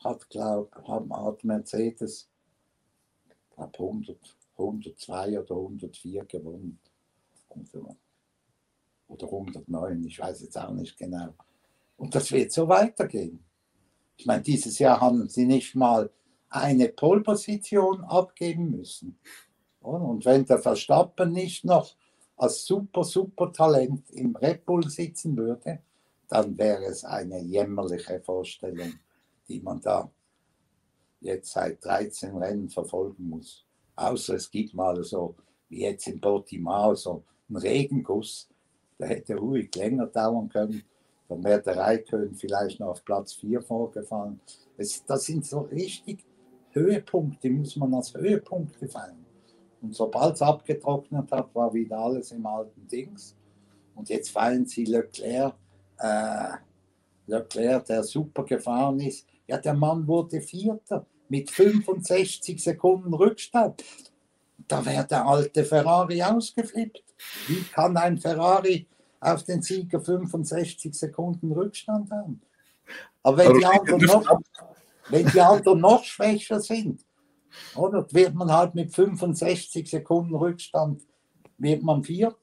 [0.04, 2.28] hat, glaub, hat Mercedes
[3.54, 4.18] glaub, 100,
[4.58, 6.78] 102 oder 104 gewonnen.
[9.08, 11.34] Oder 109, ich weiß jetzt auch nicht genau.
[11.96, 13.42] Und das wird so weitergehen.
[14.18, 16.10] Ich meine, dieses Jahr haben sie nicht mal
[16.50, 19.18] eine Polposition abgeben müssen.
[19.96, 21.94] Und wenn der Verstappen nicht noch
[22.36, 25.80] als super, super Talent im Red Bull sitzen würde,
[26.28, 28.92] dann wäre es eine jämmerliche Vorstellung,
[29.48, 30.10] die man da
[31.20, 33.64] jetzt seit 13 Rennen verfolgen muss.
[33.96, 35.34] Außer es gibt mal so,
[35.68, 38.48] wie jetzt in Portimao, so einen Regenguss,
[38.98, 40.82] der hätte ruhig länger dauern können.
[41.28, 44.40] Dann wäre der Raikön vielleicht noch auf Platz 4 vorgefahren.
[44.76, 46.24] Es, das sind so richtig
[46.70, 49.27] Höhepunkte, muss man als Höhepunkte feiern.
[49.80, 53.36] Und sobald es abgetrocknet hat, war wieder alles im alten Dings.
[53.94, 55.54] Und jetzt feiern sie Leclerc,
[55.98, 56.50] äh,
[57.26, 59.26] Leclerc, der super gefahren ist.
[59.46, 63.84] Ja, der Mann wurde Vierter mit 65 Sekunden Rückstand.
[64.66, 67.02] Da wäre der alte Ferrari ausgeflippt.
[67.46, 68.86] Wie kann ein Ferrari
[69.20, 72.40] auf den Sieger 65 Sekunden Rückstand haben?
[73.22, 74.40] Aber wenn die anderen noch,
[75.10, 77.04] wenn die anderen noch schwächer sind,
[77.74, 81.02] oder wird man halt mit 65 Sekunden Rückstand,
[81.58, 82.36] wird man viert.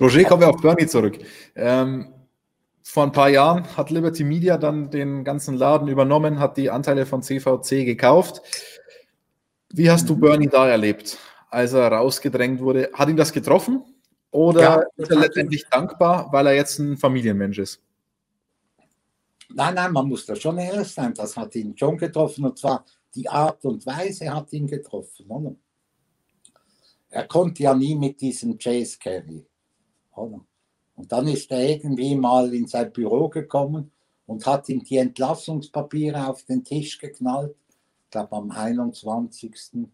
[0.00, 1.18] Roger, kommen wir auf Bernie zurück.
[1.54, 2.12] Ähm,
[2.82, 7.04] vor ein paar Jahren hat Liberty Media dann den ganzen Laden übernommen, hat die Anteile
[7.04, 8.40] von CVC gekauft.
[9.70, 10.20] Wie hast du mhm.
[10.20, 11.18] Bernie da erlebt,
[11.50, 12.90] als er rausgedrängt wurde?
[12.94, 13.84] Hat ihn das getroffen?
[14.30, 17.82] Oder ja, ist er letztendlich dankbar, weil er jetzt ein Familienmensch ist?
[19.48, 21.14] Nein, nein, man muss da schon ehrlich sein.
[21.14, 25.26] Das hat ihn schon getroffen und zwar die Art und Weise hat ihn getroffen.
[25.28, 25.54] Oder?
[27.08, 29.46] Er konnte ja nie mit diesem Chase Carry.
[30.14, 30.40] Oder?
[30.96, 33.92] Und dann ist er irgendwie mal in sein Büro gekommen
[34.26, 37.56] und hat ihm die Entlassungspapiere auf den Tisch geknallt.
[38.04, 39.88] Ich glaube am 21.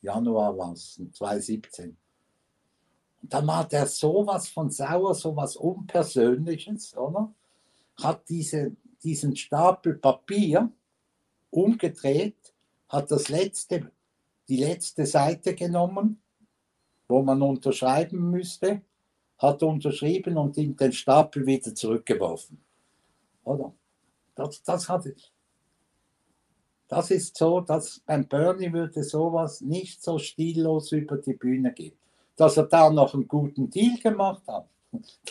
[0.00, 1.96] Januar war es, 2017.
[3.22, 7.32] Und dann war der sowas von sauer, sowas Unpersönliches, oder?
[8.02, 10.70] Hat diese, diesen Stapel Papier
[11.50, 12.54] umgedreht,
[12.88, 13.90] hat das letzte,
[14.48, 16.20] die letzte Seite genommen,
[17.08, 18.82] wo man unterschreiben müsste,
[19.38, 22.62] hat unterschrieben und in den Stapel wieder zurückgeworfen.
[23.44, 23.74] Oder?
[24.34, 25.06] Das, das hat
[26.92, 31.96] das ist so, dass beim Bernie würde sowas nicht so stillos über die Bühne gehen.
[32.36, 34.68] Dass er da noch einen guten Deal gemacht hat,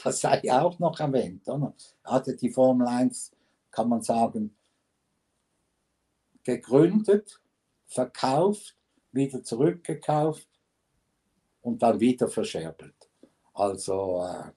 [0.04, 1.48] das sei auch noch erwähnt.
[1.48, 1.74] Oder?
[2.04, 3.32] Hatte die Formel 1,
[3.70, 4.56] kann man sagen,
[6.44, 7.40] gegründet,
[7.86, 8.76] verkauft,
[9.12, 10.48] wieder zurückgekauft
[11.62, 13.10] und dann wieder verscherbelt.
[13.54, 14.52] Also, äh,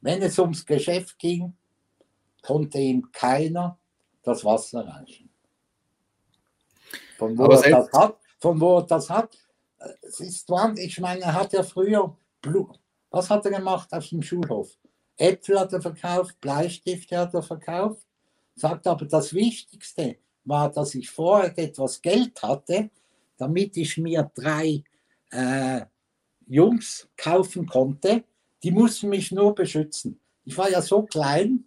[0.00, 1.56] wenn es ums Geschäft ging,
[2.42, 3.78] konnte ihm keiner
[4.22, 5.30] das Wasser reichen.
[7.16, 9.34] Von wo, er das hat, von wo er das hat,
[9.78, 12.78] äh, es ist ich meine, er hat ja früher Blut,
[13.14, 14.76] was hat er gemacht auf dem Schulhof?
[15.16, 18.04] Äpfel hat er verkauft, Bleistifte hat er verkauft.
[18.56, 22.90] Sagt aber, das Wichtigste war, dass ich vorher etwas Geld hatte,
[23.36, 24.82] damit ich mir drei
[25.30, 25.82] äh,
[26.46, 28.24] Jungs kaufen konnte.
[28.62, 30.20] Die mussten mich nur beschützen.
[30.44, 31.64] Ich war ja so klein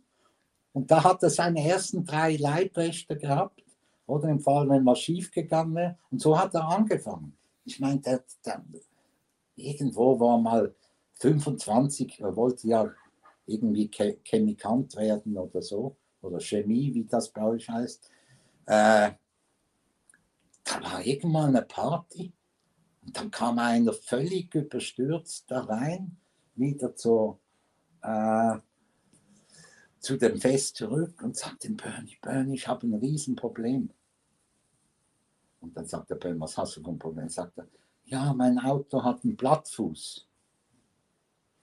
[0.73, 3.63] und da hat er seine ersten drei Leibwächter gehabt.
[4.05, 5.97] Oder im Fall, wenn was schief gegangen wäre.
[6.11, 7.37] Und so hat er angefangen.
[7.65, 8.63] Ich meine, der, der,
[9.55, 10.73] irgendwo war mal
[11.19, 12.93] 25, er wollte ja
[13.45, 13.89] irgendwie
[14.23, 18.09] Chemikant werden oder so, oder Chemie, wie das bei euch heißt.
[18.65, 19.11] Äh,
[20.63, 22.33] da war irgendwann eine Party
[23.05, 26.17] und dann kam einer völlig überstürzt da rein,
[26.55, 27.39] wieder zur,
[28.01, 28.57] äh,
[29.99, 33.89] zu dem Fest zurück und sagte Bernie, Bernie, ich habe ein Riesenproblem.
[35.61, 37.29] Und dann sagt der Bernie, was hast du für ein Problem?
[37.29, 37.67] Sagt er,
[38.05, 40.26] ja, mein Auto hat einen Blattfuß.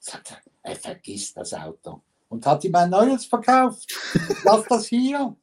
[0.05, 3.91] Sagt er, er vergisst das Auto und hat ihm ein neues verkauft.
[4.45, 5.35] Lass das hier.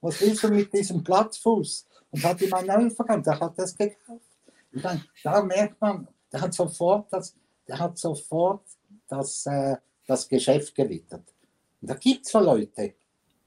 [0.00, 1.86] Was willst du mit diesem Platzfuß?
[2.12, 3.26] Und hat ihm ein neues verkauft.
[3.26, 4.24] Der hat das gekauft.
[4.72, 7.36] Und dann, da merkt man, der hat sofort das,
[7.68, 8.64] der hat sofort
[9.06, 11.34] das, äh, das Geschäft gewittert.
[11.82, 12.94] Und da gibt es so Leute.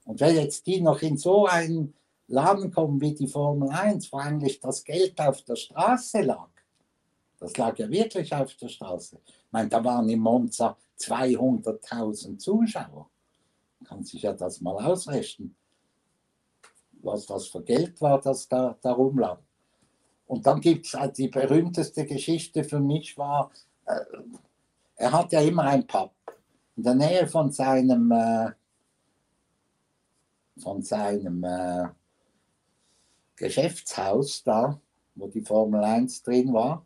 [0.04, 1.94] Und wenn jetzt die noch in so einen
[2.28, 6.50] Laden kommen wie die Formel 1, wo eigentlich das Geld auf der Straße lag,
[7.40, 9.18] das lag ja wirklich auf der Straße.
[9.50, 13.10] Meine, da waren im Monza 200.000 Zuschauer.
[13.80, 15.56] Man kann sich ja das mal ausrechnen,
[17.02, 19.38] was das für Geld war, das da, da rumlag.
[20.26, 23.50] Und dann gibt es halt die berühmteste Geschichte für mich war,
[23.86, 24.00] äh,
[24.96, 26.12] er hat ja immer ein Pub
[26.76, 28.50] in der Nähe von seinem, äh,
[30.58, 31.88] von seinem äh,
[33.34, 34.78] Geschäftshaus da,
[35.14, 36.84] wo die Formel 1 drin war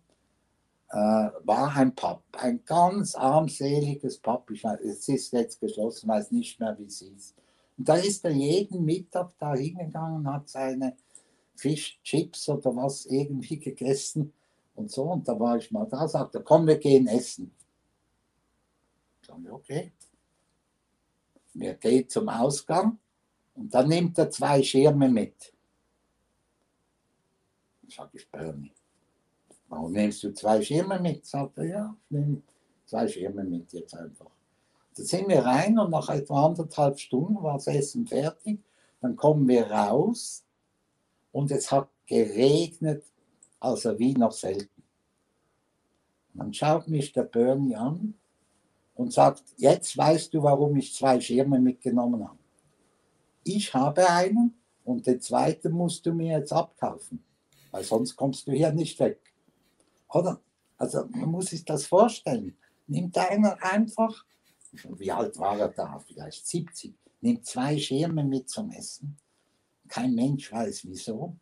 [0.94, 4.48] war ein Pub, ein ganz armseliges Pub.
[4.52, 7.34] Ich weiß, es ist jetzt geschlossen, weiß nicht mehr, wie es hieß.
[7.76, 10.96] Und da ist er jeden Mittag da hingegangen, hat seine
[11.56, 14.32] Fischchips oder was irgendwie gegessen
[14.76, 15.04] und so.
[15.04, 17.52] Und da war ich mal da, sagte, komm, wir gehen essen.
[19.20, 19.92] Ich sage, okay.
[21.54, 22.98] Wir gehen zum Ausgang
[23.54, 25.52] und dann nimmt er zwei Schirme mit.
[27.88, 28.72] Sage, ich Bernie
[29.74, 31.26] Warum nimmst du zwei Schirme mit?
[31.26, 32.42] Sagt er, ja, ich nehme
[32.86, 34.30] zwei Schirme mit jetzt einfach.
[34.96, 38.60] Dann sind wir rein und nach etwa anderthalb Stunden war das Essen fertig.
[39.00, 40.44] Dann kommen wir raus
[41.32, 43.02] und es hat geregnet,
[43.58, 44.84] also wie noch selten.
[46.34, 48.14] dann schaut mich der Bernie an
[48.94, 52.38] und sagt, jetzt weißt du, warum ich zwei Schirme mitgenommen habe.
[53.42, 54.54] Ich habe einen
[54.84, 57.24] und den zweiten musst du mir jetzt abkaufen,
[57.72, 59.33] weil sonst kommst du hier nicht weg.
[60.14, 60.40] Oder?
[60.78, 62.56] Also man muss sich das vorstellen.
[62.86, 64.24] Nimmt einer einfach,
[64.70, 65.98] wie alt war er da?
[66.06, 66.94] Vielleicht 70.
[67.20, 69.16] Nimmt zwei Schirme mit zum Essen.
[69.88, 71.36] Kein Mensch weiß wieso.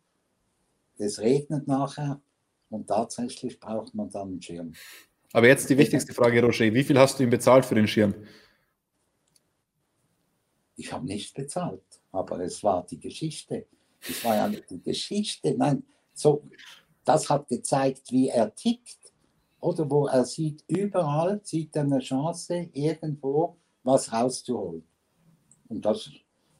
[0.97, 2.21] Es regnet nachher
[2.69, 4.73] und tatsächlich braucht man dann einen Schirm.
[5.33, 6.73] Aber jetzt die wichtigste Frage, Roger.
[6.73, 8.13] Wie viel hast du ihm bezahlt für den Schirm?
[10.75, 13.65] Ich habe nichts bezahlt, aber es war die Geschichte.
[14.07, 15.55] Es war ja die Geschichte.
[15.57, 16.43] Nein, so,
[17.05, 18.99] das hat gezeigt, wie er tickt.
[19.59, 24.83] Oder wo er sieht, überall sieht er eine Chance, irgendwo was rauszuholen.
[25.69, 26.09] Und das,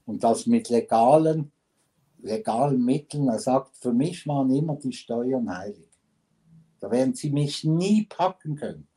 [0.05, 1.51] und das mit legalen,
[2.21, 3.27] legalen Mitteln.
[3.27, 5.89] Er sagt, für mich waren immer die Steuern heilig.
[6.79, 8.87] Da werden sie mich nie packen können.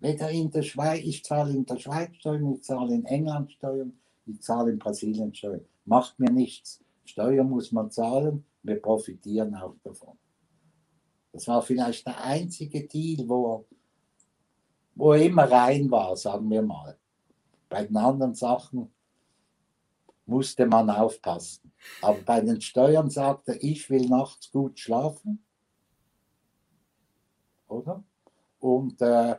[0.00, 3.92] Weder in der Schweiz, ich zahle in der Schweiz Steuern, ich zahle in England Steuern,
[4.26, 5.64] ich zahle in Brasilien Steuern.
[5.84, 6.82] Macht mir nichts.
[7.04, 10.16] Steuern muss man zahlen, wir profitieren auch davon.
[11.32, 13.66] Das war vielleicht der einzige Deal, wo,
[14.94, 16.98] wo er immer rein war, sagen wir mal.
[17.68, 18.92] Bei den anderen Sachen
[20.26, 21.72] musste man aufpassen.
[22.02, 25.44] Aber bei den Steuern sagte er, ich will nachts gut schlafen.
[27.68, 28.02] Oder?
[28.58, 29.36] Und, äh,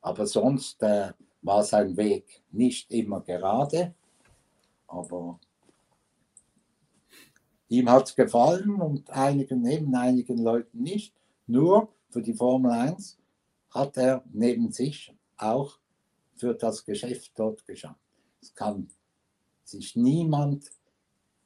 [0.00, 1.12] aber sonst äh,
[1.42, 3.94] war sein Weg nicht immer gerade.
[4.86, 5.38] Aber
[7.68, 11.14] Ihm hat es gefallen und einigen, neben einigen Leuten nicht.
[11.46, 13.18] Nur für die Formel 1
[13.70, 15.78] hat er neben sich auch
[16.36, 18.00] für das Geschäft dort geschafft.
[18.40, 18.88] Es kann
[19.64, 20.70] sich niemand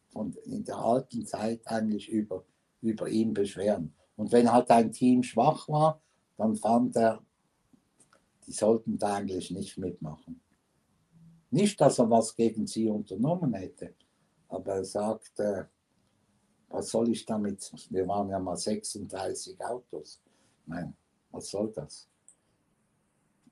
[0.09, 2.45] von in der alten Zeit eigentlich über,
[2.81, 3.95] über ihn beschweren.
[4.17, 6.01] Und wenn halt ein Team schwach war,
[6.37, 7.23] dann fand er,
[8.47, 10.41] die sollten da eigentlich nicht mitmachen.
[11.51, 13.95] Nicht, dass er was gegen sie unternommen hätte,
[14.49, 15.71] aber er sagte,
[16.69, 17.73] was soll ich damit?
[17.91, 20.21] Wir waren ja mal 36 Autos.
[20.67, 20.95] Nein,
[21.31, 22.09] was soll das?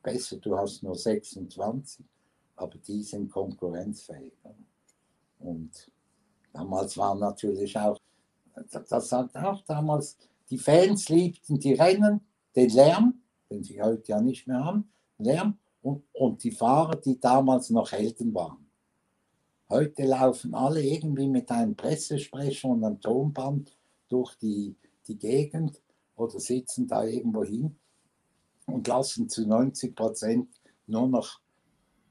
[0.02, 2.04] Besser, du hast nur 26,
[2.56, 4.32] aber die sind konkurrenzfähig.
[5.38, 5.90] Und
[6.52, 7.98] damals war natürlich auch,
[8.70, 10.16] das sagt auch damals,
[10.48, 12.20] die Fans liebten die Rennen,
[12.54, 17.18] den Lärm, den sie heute ja nicht mehr haben, Lärm und, und die Fahrer, die
[17.18, 18.65] damals noch Helden waren.
[19.68, 23.76] Heute laufen alle irgendwie mit einem Pressesprecher und einem Tonband
[24.08, 24.76] durch die,
[25.08, 25.80] die Gegend
[26.14, 27.76] oder sitzen da irgendwo hin
[28.66, 30.48] und lassen zu 90 Prozent
[30.86, 31.40] nur noch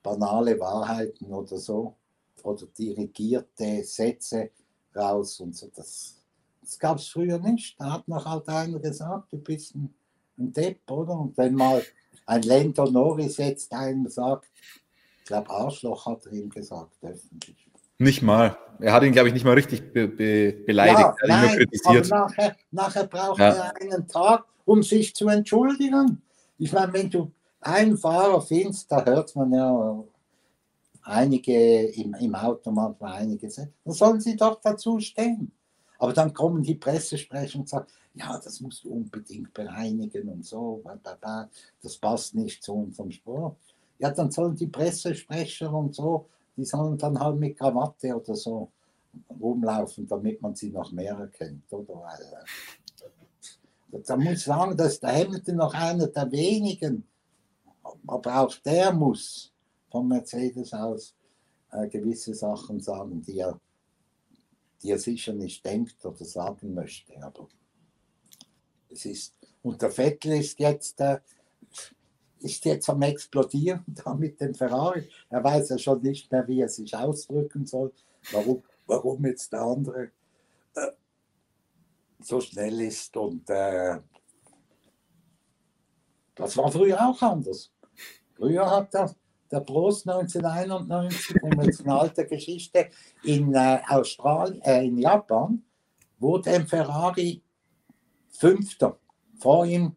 [0.04, 1.96] banale Wahrheiten oder so
[2.44, 4.52] oder dirigierte Sätze
[4.94, 5.72] raus und so.
[5.74, 6.22] Das,
[6.62, 7.80] das gab es früher nicht.
[7.80, 9.94] Da hat noch halt einer gesagt, du bist ein,
[10.38, 11.20] ein Depp, oder?
[11.20, 11.82] Und wenn mal
[12.26, 14.52] ein Lando Norris jetzt einem sagt,
[15.26, 17.68] ich glaube Arschloch hat er ihm gesagt, öffentlich.
[17.98, 18.56] Nicht mal.
[18.80, 21.00] Er hat ihn, glaube ich, nicht mal richtig be be beleidigt.
[21.00, 22.12] Ja, er hat ihn nur kritisiert.
[22.12, 23.50] Aber nachher, nachher braucht ja.
[23.50, 26.22] er einen Tag, um sich zu entschuldigen.
[26.60, 30.04] Ich meine, wenn du einen Fahrer findest, da hört man ja
[31.02, 35.52] einige im, im Auto manchmal einige dann sollen sie doch dazu stehen.
[35.98, 40.84] Aber dann kommen die Pressesprecher und sagen, ja, das musst du unbedingt bereinigen und so,
[41.82, 43.58] das passt nicht zu unserem Sport.
[44.00, 46.28] Ja, dann sollen die Pressesprecher und so,
[46.58, 48.72] die sollen dann halt mit Krawatte oder so
[49.40, 52.04] rumlaufen, damit man sie noch mehr erkennt, oder?
[54.06, 57.08] Da muss ich sagen, dass der Hamilton noch einer der wenigen,
[58.08, 59.54] aber auch der muss
[59.90, 61.16] von Mercedes aus
[61.72, 63.60] äh, gewisse Sachen sagen, die er,
[64.82, 67.14] die er sicher nicht denkt oder sagen möchte.
[67.22, 67.48] Aber
[68.90, 71.20] es ist, und der Vettel ist jetzt, äh,
[72.46, 75.10] ist jetzt am Explodieren da mit dem Ferrari.
[75.30, 77.92] Er weiß ja schon nicht mehr, wie er sich ausdrücken soll,
[78.32, 80.12] warum, warum jetzt der andere
[80.76, 80.92] äh,
[82.20, 83.18] so schnell ist.
[83.18, 84.00] Und äh,
[86.36, 87.72] das war früher auch anders.
[88.36, 89.16] Früher hat er
[89.52, 92.90] der Prost 1991, um jetzt eine alte Geschichte,
[93.24, 95.64] in äh, Australien, äh, in Japan,
[96.20, 97.42] wurde ein Ferrari
[98.30, 99.00] Fünfter.
[99.40, 99.96] Vor ihm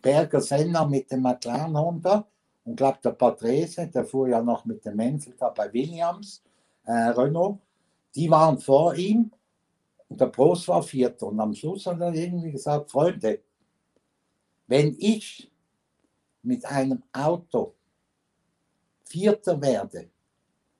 [0.00, 2.26] Berger Senna mit dem McLaren Honda
[2.64, 6.42] und glaube der Patrese, der fuhr ja noch mit dem Menzel da bei Williams,
[6.84, 7.58] äh, Renault,
[8.14, 9.30] die waren vor ihm
[10.08, 11.26] und der Prost war Vierter.
[11.26, 13.40] Und am Schluss hat er irgendwie gesagt, Freunde,
[14.66, 15.50] wenn ich
[16.42, 17.74] mit einem Auto
[19.04, 20.10] Vierter werde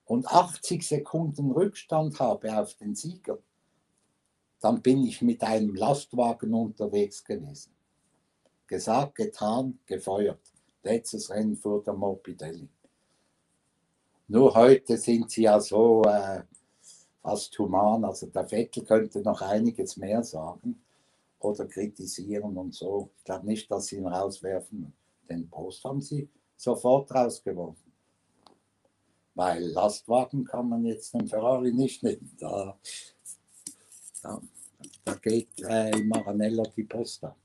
[0.04, 3.38] und 80 Sekunden Rückstand habe auf den Sieger,
[4.60, 7.72] dann bin ich mit einem Lastwagen unterwegs gewesen.
[8.70, 10.38] Gesagt, getan, gefeuert.
[10.84, 12.68] Letztes Rennen fuhr der Morbidelli.
[14.28, 16.44] Nur heute sind sie ja so äh,
[17.20, 18.04] fast human.
[18.04, 20.80] Also der Vettel könnte noch einiges mehr sagen
[21.40, 23.10] oder kritisieren und so.
[23.18, 24.92] Ich glaube nicht, dass sie ihn rauswerfen.
[25.28, 27.90] Den Post haben sie sofort rausgeworfen
[29.34, 32.36] weil Lastwagen kann man jetzt den Ferrari nicht nehmen.
[32.38, 32.78] Da,
[34.22, 34.42] da,
[35.04, 37.39] da geht äh, Maranello die Post ab.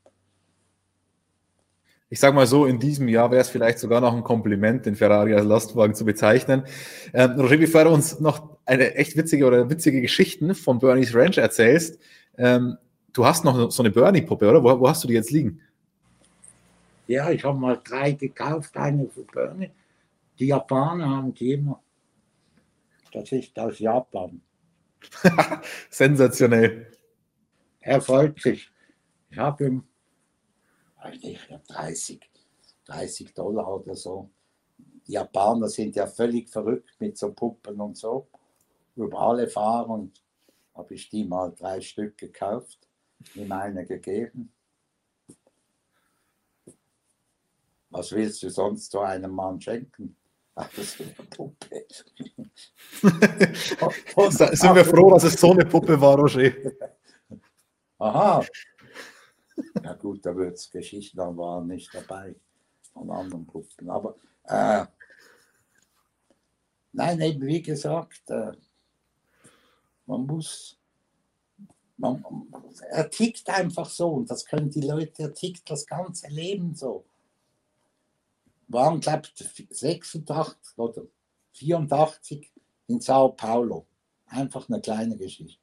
[2.15, 4.95] Ich sage mal so, in diesem Jahr wäre es vielleicht sogar noch ein Kompliment, den
[4.95, 6.63] Ferrari als Lastwagen zu bezeichnen.
[7.13, 11.37] Ähm, Roger, bevor du uns noch eine echt witzige oder witzige Geschichten von Bernie's Ranch
[11.37, 11.99] erzählst,
[12.37, 12.77] ähm,
[13.11, 14.63] du hast noch so eine Bernie-Puppe, oder?
[14.63, 15.59] Wo, wo, hast du die jetzt liegen?
[17.07, 19.71] Ja, ich habe mal drei gekauft, eine für Bernie
[20.39, 21.81] die Japaner haben die immer.
[23.11, 24.39] Das ist aus Japan.
[25.89, 26.93] Sensationell.
[27.81, 28.71] Er freut sich.
[29.29, 29.83] Ich habe ihm,
[31.05, 32.19] weiß nicht, 30,
[32.85, 34.29] 30 Dollar oder so.
[35.07, 38.27] Die Japaner sind ja völlig verrückt mit so Puppen und so.
[38.95, 40.23] Über alle fahren und
[40.73, 42.87] habe ich die mal drei Stück gekauft,
[43.35, 44.51] ihm eine gegeben.
[47.89, 50.15] Was willst du sonst so einem Mann schenken?
[50.77, 51.85] Ist eine Puppe.
[53.01, 56.51] Sind wir froh, dass es so eine Puppe war, Roger.
[57.99, 58.45] Aha.
[59.83, 62.35] Ja gut, da wird es Geschichten, da waren nicht dabei
[62.93, 63.89] von anderen Puppen.
[63.89, 64.85] Aber äh,
[66.91, 68.51] nein, eben wie gesagt, äh,
[70.05, 70.77] man muss,
[71.97, 72.23] man,
[72.89, 77.05] er tickt einfach so und das können die Leute, er tickt das ganze Leben so
[78.67, 81.03] waren, glaube ich, 86 oder
[81.53, 82.51] 84
[82.87, 83.85] in Sao Paulo.
[84.27, 85.59] Einfach eine kleine Geschichte.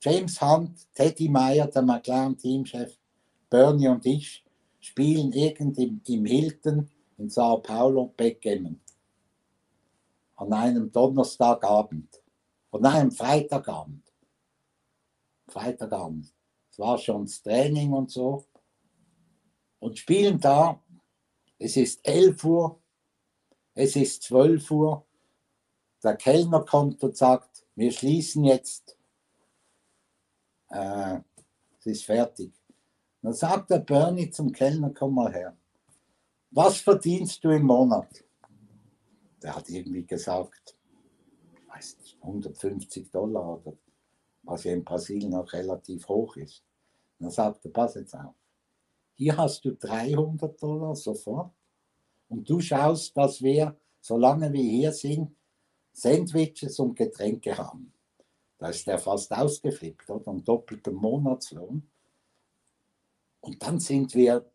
[0.00, 2.96] James Hunt, Teddy Meyer, der McLaren-Teamchef,
[3.54, 4.44] Bernie und ich
[4.80, 8.80] spielen irgend im, im Hilton in Sao Paulo Backgammon.
[10.34, 12.20] An einem Donnerstagabend.
[12.72, 14.12] Oder nein, Freitagabend.
[15.46, 16.34] Freitagabend.
[16.68, 18.44] Es war schon das Training und so.
[19.78, 20.82] Und spielen da
[21.56, 22.82] es ist 11 Uhr,
[23.74, 25.06] es ist 12 Uhr.
[26.02, 28.98] Der Kellner kommt und sagt, wir schließen jetzt.
[30.70, 31.20] Äh,
[31.78, 32.52] es ist fertig.
[33.24, 35.56] Dann sagt der Bernie zum Kellner, komm mal her.
[36.50, 38.22] Was verdienst du im Monat?
[39.42, 40.76] Der hat irgendwie gesagt,
[41.68, 43.78] weiß nicht, 150 Dollar oder
[44.42, 46.62] was ja in Brasilien auch relativ hoch ist.
[47.18, 48.34] Dann sagt er, pass jetzt auf.
[49.14, 51.54] Hier hast du 300 Dollar sofort
[52.28, 55.34] und du schaust, dass wir solange wir hier sind,
[55.92, 57.94] Sandwiches und Getränke haben.
[58.58, 60.30] Da ist der fast ausgeflippt, oder?
[60.30, 61.88] Einen doppelten Monatslohn.
[63.44, 64.50] Und dann sind wir,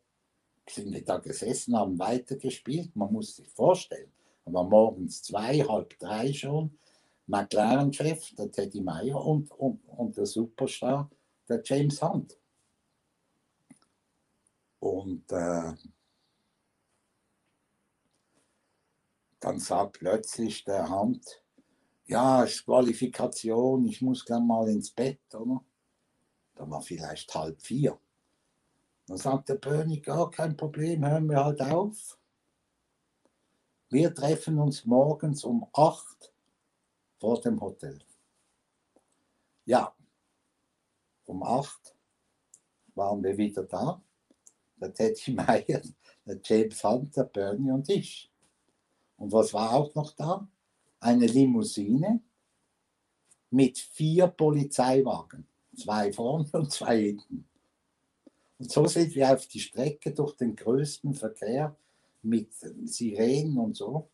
[0.67, 2.95] sind wir da gesessen, haben weitergespielt.
[2.95, 4.11] Man muss sich vorstellen,
[4.45, 6.75] war morgens zwei, halb drei schon.
[7.27, 11.07] McLaren-Chef, der Teddy Meyer und, und, und der Superstar,
[11.47, 12.35] der James Hunt.
[14.79, 15.73] Und äh,
[19.39, 21.43] dann sagt plötzlich der Hunt,
[22.07, 25.63] ja, es ist Qualifikation, ich muss gleich mal ins Bett, oder?
[26.55, 27.99] Da war vielleicht halb vier.
[29.09, 32.19] Dann sagt der Bernie, gar kein Problem, hören wir halt auf.
[33.89, 36.31] Wir treffen uns morgens um 8
[37.17, 37.97] vor dem Hotel.
[39.65, 39.95] Ja,
[41.25, 41.95] um 8
[42.93, 43.99] waren wir wieder da.
[44.75, 45.81] Der Teddy Meyer,
[46.27, 48.31] der James Hunter, Bernie und ich.
[49.17, 50.47] Und was war auch noch da?
[50.99, 52.21] Eine Limousine
[53.49, 55.47] mit vier Polizeiwagen.
[55.75, 57.48] Zwei vorne und zwei hinten.
[58.59, 61.75] Und so sind wir auf die Strecke durch den größten Verkehr
[62.21, 64.09] mit Sirenen und so.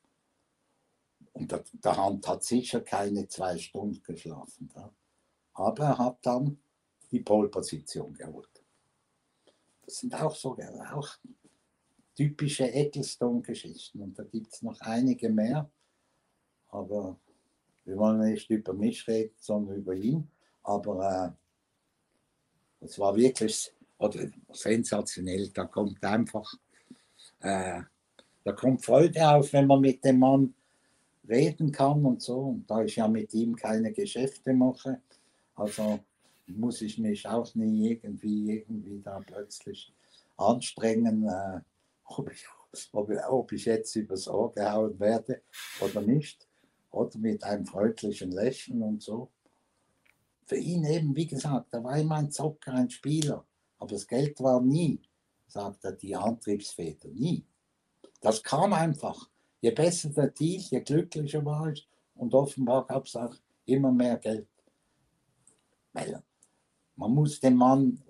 [1.33, 4.69] Und der, der Hand hat sicher keine zwei Stunden geschlafen.
[4.73, 4.93] Da.
[5.53, 6.59] Aber er hat dann
[7.11, 8.63] die Polposition geholt.
[9.85, 10.57] Das sind auch so
[10.93, 11.09] auch
[12.15, 14.01] typische Ecclestone-Geschichten.
[14.01, 15.69] Und da gibt es noch einige mehr.
[16.69, 17.19] Aber
[17.83, 20.29] wir wollen nicht über mich reden, sondern über ihn.
[20.63, 21.35] Aber
[22.81, 25.49] äh, es war wirklich oder sensationell.
[25.49, 26.53] Da kommt einfach
[27.39, 27.81] äh,
[28.43, 30.53] da kommt Freude auf, wenn man mit dem Mann
[31.27, 32.39] reden kann und so.
[32.39, 35.01] Und da ich ja mit ihm keine Geschäfte mache,
[35.55, 35.99] also
[36.47, 39.91] muss ich mich auch nie irgendwie, irgendwie da plötzlich
[40.37, 41.59] anstrengen, äh,
[42.05, 42.45] ob, ich,
[42.91, 45.41] ob, ob ich jetzt übers Ohr gehauen werde
[45.81, 46.47] oder nicht.
[46.91, 49.29] Oder mit einem freundlichen Lächeln und so.
[50.45, 53.43] Für ihn eben, wie gesagt, er war immer ein Zocker, ein Spieler.
[53.79, 54.99] Aber das Geld war nie,
[55.47, 57.43] sagt er, die Antriebsfeder, nie.
[58.21, 59.29] Das kam einfach.
[59.61, 61.87] Je besser der Deal, je glücklicher war ich.
[62.15, 64.47] Und offenbar gab es auch immer mehr Geld.
[65.93, 66.21] Weil
[66.95, 68.01] man muss den Mann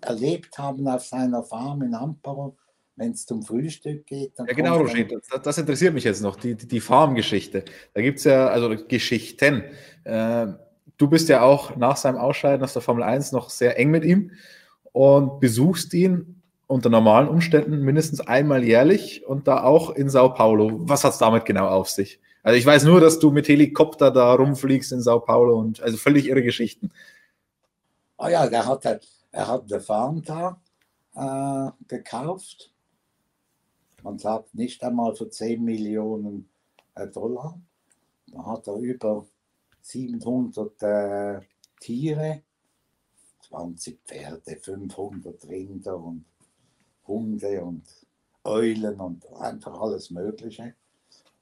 [0.00, 2.56] erlebt haben auf seiner Farm in Amparo,
[2.96, 4.32] wenn es zum Frühstück geht.
[4.38, 7.64] ja, genau, Roger, das, das, interessiert mich jetzt noch, die, die Farmgeschichte.
[7.94, 9.64] Da gibt es ja, also Geschichten.
[10.04, 10.46] Äh,
[10.96, 14.04] du bist ja auch nach seinem Ausscheiden aus der Formel 1 noch sehr eng mit
[14.04, 14.32] ihm
[14.96, 20.88] und besuchst ihn unter normalen Umständen mindestens einmal jährlich und da auch in Sao Paulo.
[20.88, 22.18] Was hat es damit genau auf sich?
[22.42, 25.98] Also ich weiß nur, dass du mit Helikopter da rumfliegst in Sao Paulo und also
[25.98, 26.92] völlig irre Geschichten.
[28.16, 30.62] Oh ja, der hat, er hat eine Farm da
[31.14, 32.72] äh, gekauft.
[34.02, 36.48] Man sagt nicht einmal für 10 Millionen
[36.94, 37.60] äh, Dollar.
[38.28, 39.26] Da hat er über
[39.82, 41.40] 700 äh,
[41.80, 42.40] Tiere,
[43.48, 46.24] 20 Pferde, 500 Rinder und
[47.06, 47.84] Hunde und
[48.44, 50.74] Eulen und einfach alles Mögliche.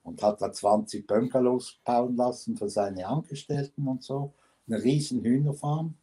[0.02, 4.34] Und hat da 20 Bungalows bauen lassen für seine Angestellten und so.
[4.66, 5.94] Eine riesen Hühnerfarm.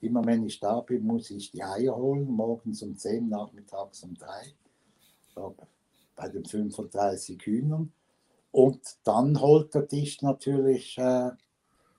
[0.00, 4.14] Immer wenn ich da bin, muss ich die Eier holen, morgens um 10, nachmittags um
[4.14, 4.26] 3.
[5.34, 5.56] So,
[6.14, 7.92] bei den 35 Hühnern.
[8.52, 11.30] Und dann holt er dich natürlich äh,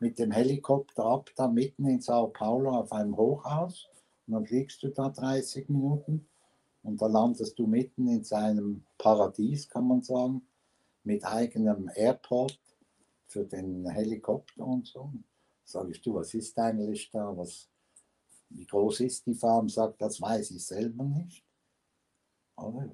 [0.01, 3.87] mit dem Helikopter ab, da mitten in Sao Paulo auf einem Hochhaus.
[4.25, 6.27] Und dann fliegst du da 30 Minuten
[6.83, 10.41] und da landest du mitten in seinem Paradies, kann man sagen,
[11.03, 12.59] mit eigenem Airport
[13.27, 15.13] für den Helikopter und so.
[15.63, 17.37] Sag ich, du, was ist eigentlich da?
[17.37, 17.69] Was,
[18.49, 19.69] wie groß ist die Farm?
[19.69, 21.45] Sagt, das weiß ich selber nicht.
[22.55, 22.89] Aber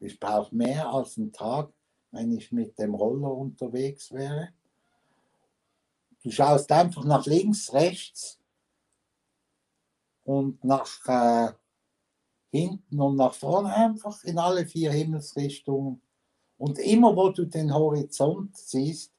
[0.00, 1.72] ich brauche mehr als einen Tag,
[2.10, 4.48] wenn ich mit dem Roller unterwegs wäre.
[6.22, 8.38] Du schaust einfach nach links, rechts
[10.24, 11.52] und nach äh,
[12.50, 16.02] hinten und nach vorne, einfach in alle vier Himmelsrichtungen.
[16.56, 19.12] Und immer, wo du den Horizont siehst,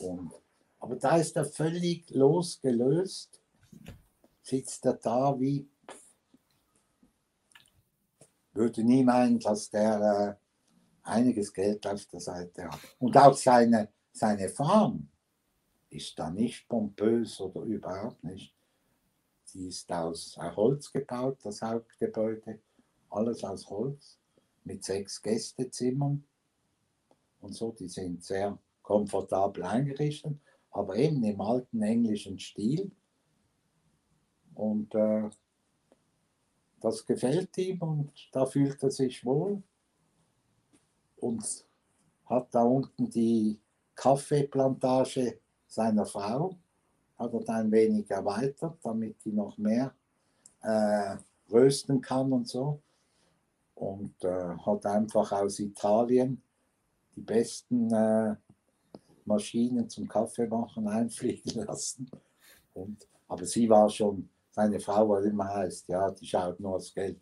[0.00, 0.34] Und,
[0.78, 3.40] aber da ist er völlig losgelöst,
[4.42, 5.66] sitzt er da wie,
[8.52, 12.80] würde nie meinen, dass der äh, einiges Geld auf der Seite hat.
[12.98, 15.08] Und auch seine, seine Farm
[15.90, 18.54] ist da nicht pompös oder überhaupt nicht.
[19.44, 22.58] Sie ist aus Holz gebaut, das Hauptgebäude,
[23.10, 24.18] alles aus Holz,
[24.64, 26.24] mit sechs Gästezimmern
[27.40, 27.72] und so.
[27.72, 30.38] Die sind sehr komfortabel eingerichtet,
[30.70, 32.90] aber eben im alten englischen Stil.
[34.54, 35.30] Und äh,
[36.80, 39.62] das gefällt ihm und da fühlt er sich wohl
[41.16, 41.66] und
[42.26, 43.58] hat da unten die
[43.94, 46.56] Kaffeeplantage seiner Frau,
[47.18, 49.94] hat er da ein wenig erweitert, damit die noch mehr
[50.62, 51.16] äh,
[51.50, 52.80] rösten kann und so.
[53.74, 56.42] Und äh, hat einfach aus Italien
[57.14, 58.36] die besten äh,
[59.24, 62.10] Maschinen zum Kaffeemachen einfliegen lassen.
[62.74, 66.94] Und, aber sie war schon, seine Frau, was immer heißt, ja, die schaut nur aufs
[66.94, 67.20] Geld.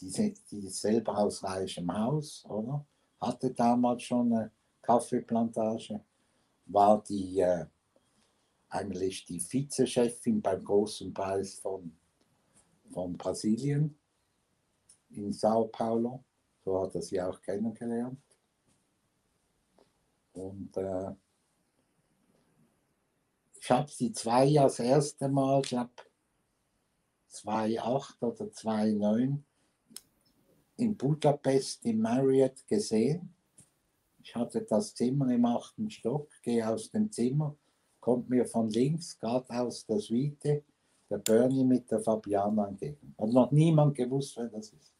[0.00, 2.84] Die, die ist selber aus reichem Haus, oder?
[3.20, 4.50] Hatte damals schon eine
[4.82, 6.00] Kaffeeplantage,
[6.66, 7.66] war die äh,
[8.74, 11.96] eigentlich die Vizechefin beim großen Preis von,
[12.92, 13.96] von Brasilien
[15.10, 16.24] in Sao Paulo.
[16.64, 18.20] So hat er sie auch kennengelernt.
[20.32, 21.12] Und äh,
[23.60, 25.92] ich habe sie zwei Jahre das erste Mal, ich glaube
[27.28, 29.44] 2008 oder 2009
[30.76, 33.34] in Budapest im Marriott gesehen.
[34.20, 37.56] Ich hatte das Zimmer im achten Stock, gehe aus dem Zimmer,
[38.04, 40.62] kommt mir von links, gerade aus der Suite,
[41.08, 43.14] der Bernie mit der Fabiana entgegen.
[43.18, 44.92] Hat noch niemand gewusst, wer das ist.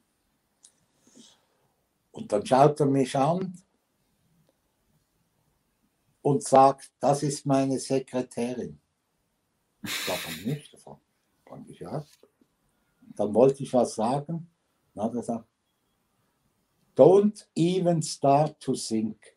[2.13, 3.63] Und dann schaut er mich an
[6.23, 8.81] und sagt, das ist meine Sekretärin.
[9.83, 10.97] Ich glaube nicht, davon.
[11.47, 12.03] Fand ich ja.
[13.17, 14.49] Dann wollte ich was sagen.
[14.95, 15.49] Dann hat er gesagt,
[16.97, 19.34] don't even start to think.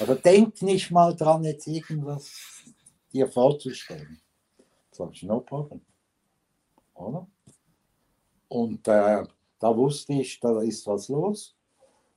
[0.00, 2.30] Also denk nicht mal dran, jetzt irgendwas
[3.12, 4.20] dir vorzustellen.
[4.90, 5.80] Sag ich, no problem.
[6.94, 7.26] Oder?
[8.48, 9.24] Und äh,
[9.58, 11.54] da wusste ich, da ist was los.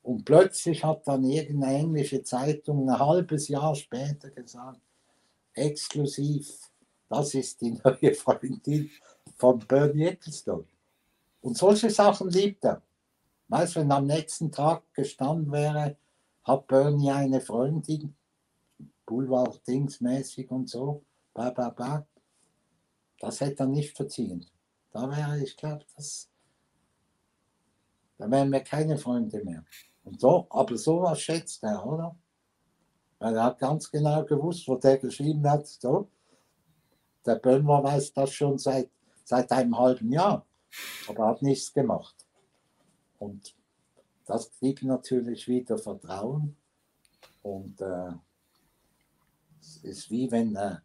[0.04, 4.82] Und plötzlich hat dann irgendeine englische Zeitung ein halbes Jahr später gesagt,
[5.54, 6.72] exklusiv,
[7.10, 8.90] das ist die neue Freundin
[9.38, 10.66] von Bernie Ecclestone.
[11.42, 12.82] Und solche Sachen liebt er.
[13.48, 15.98] Weißt du, wenn am nächsten Tag gestanden wäre,
[16.44, 18.16] hat Bernie eine Freundin,
[19.06, 22.08] Boulevard-Dings-mäßig und so, ba, ba, ba.
[23.20, 24.46] das hätte er nicht verziehen.
[24.92, 26.30] Da wäre, ich glaube, das,
[28.18, 29.64] da wären wir keine Freunde mehr.
[30.04, 32.16] Und so, aber sowas schätzt er, oder?
[33.20, 36.10] Weil er hat ganz genau gewusst, wo der geschrieben hat, so.
[37.26, 38.90] Der Böhmer weiß das schon seit,
[39.24, 40.46] seit einem halben Jahr,
[41.08, 42.16] aber hat nichts gemacht.
[43.20, 43.56] Und
[44.32, 46.56] das gibt natürlich wieder Vertrauen.
[47.42, 48.14] Und äh,
[49.60, 50.76] es ist wie wenn äh,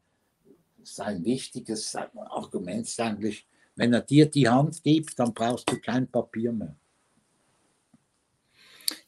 [0.83, 6.09] sein wichtiges Argument ist eigentlich, wenn er dir die Hand gibt, dann brauchst du kein
[6.09, 6.75] Papier mehr.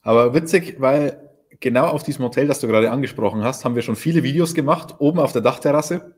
[0.02, 3.96] Aber witzig, weil genau auf diesem Hotel, das du gerade angesprochen hast, haben wir schon
[3.96, 6.17] viele Videos gemacht, oben auf der Dachterrasse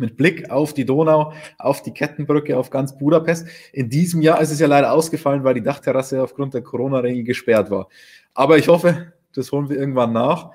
[0.00, 3.46] mit Blick auf die Donau, auf die Kettenbrücke, auf ganz Budapest.
[3.72, 7.70] In diesem Jahr ist es ja leider ausgefallen, weil die Dachterrasse aufgrund der Corona-Regel gesperrt
[7.70, 7.88] war.
[8.34, 10.50] Aber ich hoffe, das holen wir irgendwann nach.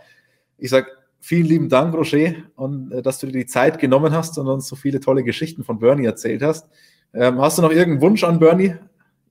[0.57, 0.87] Ich sage
[1.19, 4.67] vielen lieben Dank, Roger, und äh, dass du dir die Zeit genommen hast und uns
[4.67, 6.69] so viele tolle Geschichten von Bernie erzählt hast.
[7.13, 8.75] Ähm, hast du noch irgendeinen Wunsch an Bernie?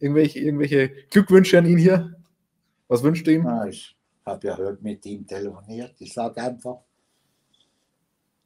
[0.01, 2.17] Irgendwelche, irgendwelche Glückwünsche an ihn hier?
[2.89, 3.45] Was wünscht du ihm?
[3.45, 3.97] Ja, ich
[4.27, 5.95] habe ja heute mit ihm telefoniert.
[5.99, 6.79] Ich sage einfach,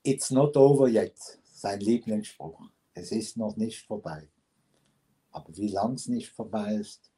[0.02, 1.14] it's not over yet,
[1.58, 2.60] sein Lieblingsspruch.
[2.94, 4.28] Es ist noch nicht vorbei.
[5.32, 7.10] Aber wie lang es nicht vorbei ist,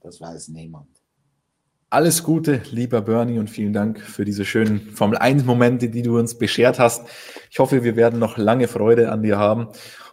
[0.00, 0.88] das weiß niemand.
[1.88, 6.36] Alles Gute, lieber Bernie, und vielen Dank für diese schönen Formel 1-Momente, die du uns
[6.36, 7.06] beschert hast.
[7.48, 9.68] Ich hoffe, wir werden noch lange Freude an dir haben.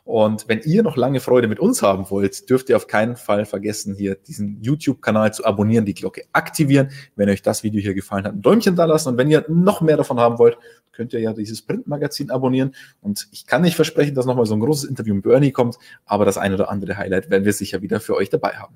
[0.05, 3.45] Und wenn ihr noch lange Freude mit uns haben wollt, dürft ihr auf keinen Fall
[3.45, 6.89] vergessen, hier diesen YouTube-Kanal zu abonnieren, die Glocke aktivieren.
[7.15, 9.09] Wenn euch das Video hier gefallen hat, ein Däumchen da lassen.
[9.09, 10.57] Und wenn ihr noch mehr davon haben wollt,
[10.91, 12.75] könnt ihr ja dieses Printmagazin abonnieren.
[13.01, 16.25] Und ich kann nicht versprechen, dass nochmal so ein großes Interview mit Bernie kommt, aber
[16.25, 18.75] das eine oder andere Highlight werden wir sicher wieder für euch dabei haben.